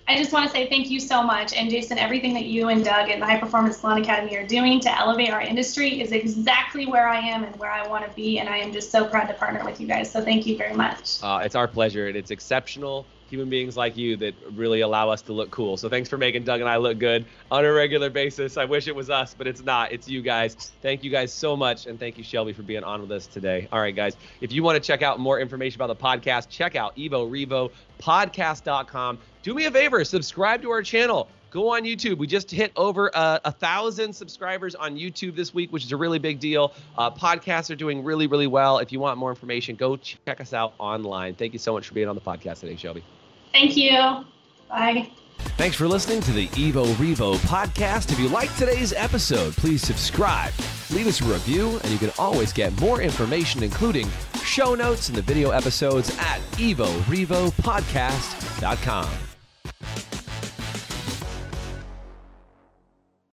I 0.08 0.18
just 0.18 0.34
want 0.34 0.46
to 0.46 0.52
say 0.52 0.68
thank 0.68 0.90
you 0.90 1.00
so 1.00 1.22
much. 1.22 1.54
And 1.54 1.70
Jason, 1.70 1.98
everything 1.98 2.34
that 2.34 2.46
you 2.46 2.70
and 2.70 2.84
Doug 2.84 3.10
and 3.10 3.22
the 3.22 3.26
High 3.26 3.40
Performance 3.40 3.78
Salon 3.78 4.02
Academy 4.02 4.36
are 4.38 4.48
doing 4.48 4.80
to 4.82 4.98
elevate 4.98 5.30
our 5.30 5.42
industry 5.42 6.02
is 6.02 6.12
exactly 6.12 6.88
where 6.88 7.08
I 7.08 7.20
am 7.20 7.44
and 7.44 7.56
where 7.58 7.72
I 7.72 7.88
want 7.88 8.08
to 8.08 8.12
be. 8.16 8.40
And 8.40 8.50
I 8.50 8.58
am 8.58 8.74
just 8.74 8.92
so 8.92 9.06
proud 9.06 9.28
to 9.28 9.34
partner 9.34 9.64
with 9.64 9.80
you 9.80 9.88
guys. 9.88 10.12
So 10.12 10.24
thank 10.24 10.48
you 10.48 10.58
very 10.58 10.74
much. 10.74 11.22
Uh, 11.22 11.42
it's 11.44 11.56
our 11.56 11.68
pleasure. 11.68 12.08
And 12.08 12.18
it's 12.18 12.32
exceptional 12.32 13.06
human 13.30 13.50
beings 13.50 13.78
like 13.78 13.96
you 13.96 14.18
that 14.18 14.34
really 14.52 14.82
allow 14.82 15.10
us 15.10 15.22
to 15.22 15.34
look 15.34 15.52
cool. 15.52 15.78
So 15.78 15.88
thanks 15.88 16.10
for 16.10 16.18
making 16.18 16.44
Doug 16.44 16.62
and 16.62 16.70
I 16.70 16.78
look 16.78 16.98
good 16.98 17.26
on 17.52 17.64
a 17.64 17.72
regular 17.72 18.10
basis. 18.10 18.58
I 18.58 18.66
wish 18.66 18.88
it 18.88 18.96
was 18.96 19.10
us, 19.10 19.36
but 19.38 19.48
it's 19.48 19.62
not. 19.62 19.92
It's 19.92 20.08
you 20.08 20.22
guys. 20.22 20.56
Thank 20.82 21.04
you 21.04 21.12
guys 21.12 21.32
so 21.32 21.56
much. 21.56 21.86
And 21.86 22.00
thank 22.00 22.18
you, 22.18 22.24
Shelby, 22.24 22.54
for 22.54 22.64
being 22.64 22.84
on 22.84 23.02
with 23.02 23.12
us 23.12 23.28
today. 23.28 23.68
All 23.72 23.80
right, 23.80 23.96
guys. 23.96 24.18
If 24.42 24.52
you 24.52 24.64
want 24.64 24.82
to 24.82 24.86
check 24.86 25.04
out 25.04 25.20
more 25.20 25.40
information 25.40 25.80
about 25.80 25.98
the 25.98 26.04
podcast, 26.04 26.50
check 26.50 26.76
out 26.76 26.96
Evo 26.98 27.70
Podcast.com. 28.00 29.20
Do 29.42 29.54
me 29.54 29.66
a 29.66 29.72
favor, 29.72 30.04
subscribe 30.04 30.62
to 30.64 30.72
our 30.72 30.82
channel 30.82 31.30
go 31.52 31.76
on 31.76 31.84
YouTube. 31.84 32.18
We 32.18 32.26
just 32.28 32.52
hit 32.52 32.72
over 32.76 33.10
uh, 33.16 33.40
a 33.44 33.52
thousand 33.52 34.14
subscribers 34.14 34.76
on 34.76 34.96
YouTube 34.96 35.36
this 35.36 35.52
week, 35.54 35.72
which 35.72 35.86
is 35.86 35.92
a 35.92 35.98
really 35.98 36.20
big 36.20 36.40
deal. 36.40 36.74
Uh, 36.98 37.12
podcasts 37.12 37.70
are 37.72 37.76
doing 37.76 38.04
really, 38.04 38.28
really 38.28 38.48
well. 38.48 38.80
If 38.80 38.92
you 38.92 39.00
want 39.00 39.18
more 39.18 39.30
information, 39.30 39.76
go 39.76 39.96
check 39.98 40.42
us 40.42 40.54
out 40.54 40.74
online. 40.78 41.36
Thank 41.36 41.54
you 41.54 41.60
so 41.60 41.74
much 41.74 41.88
for 41.88 41.94
being 41.94 42.08
on 42.08 42.16
the 42.16 42.22
podcast 42.22 42.62
today, 42.62 42.76
Shelby. 42.76 43.04
Thank 43.52 43.78
you. 43.78 44.26
Bye. 44.68 45.12
Thanks 45.58 45.78
for 45.78 45.88
listening 45.88 46.22
to 46.22 46.32
the 46.32 46.48
Evo 46.50 46.86
Revo 46.96 47.36
podcast. 47.38 48.12
If 48.12 48.20
you 48.20 48.28
liked 48.28 48.58
today's 48.58 48.92
episode, 48.94 49.54
please 49.54 49.82
subscribe, 49.82 50.52
leave 50.92 51.08
us 51.08 51.22
a 51.22 51.26
review, 51.26 51.80
and 51.84 51.92
you 51.92 51.98
can 51.98 52.12
always 52.20 52.52
get 52.52 52.78
more 52.82 53.02
information, 53.02 53.64
including 53.64 54.10
show 54.44 54.76
notes 54.76 55.08
and 55.08 55.18
the 55.18 55.22
video 55.22 55.52
episodes 55.52 56.10
at 56.20 56.42
evorevopodcast.com. 56.58 59.29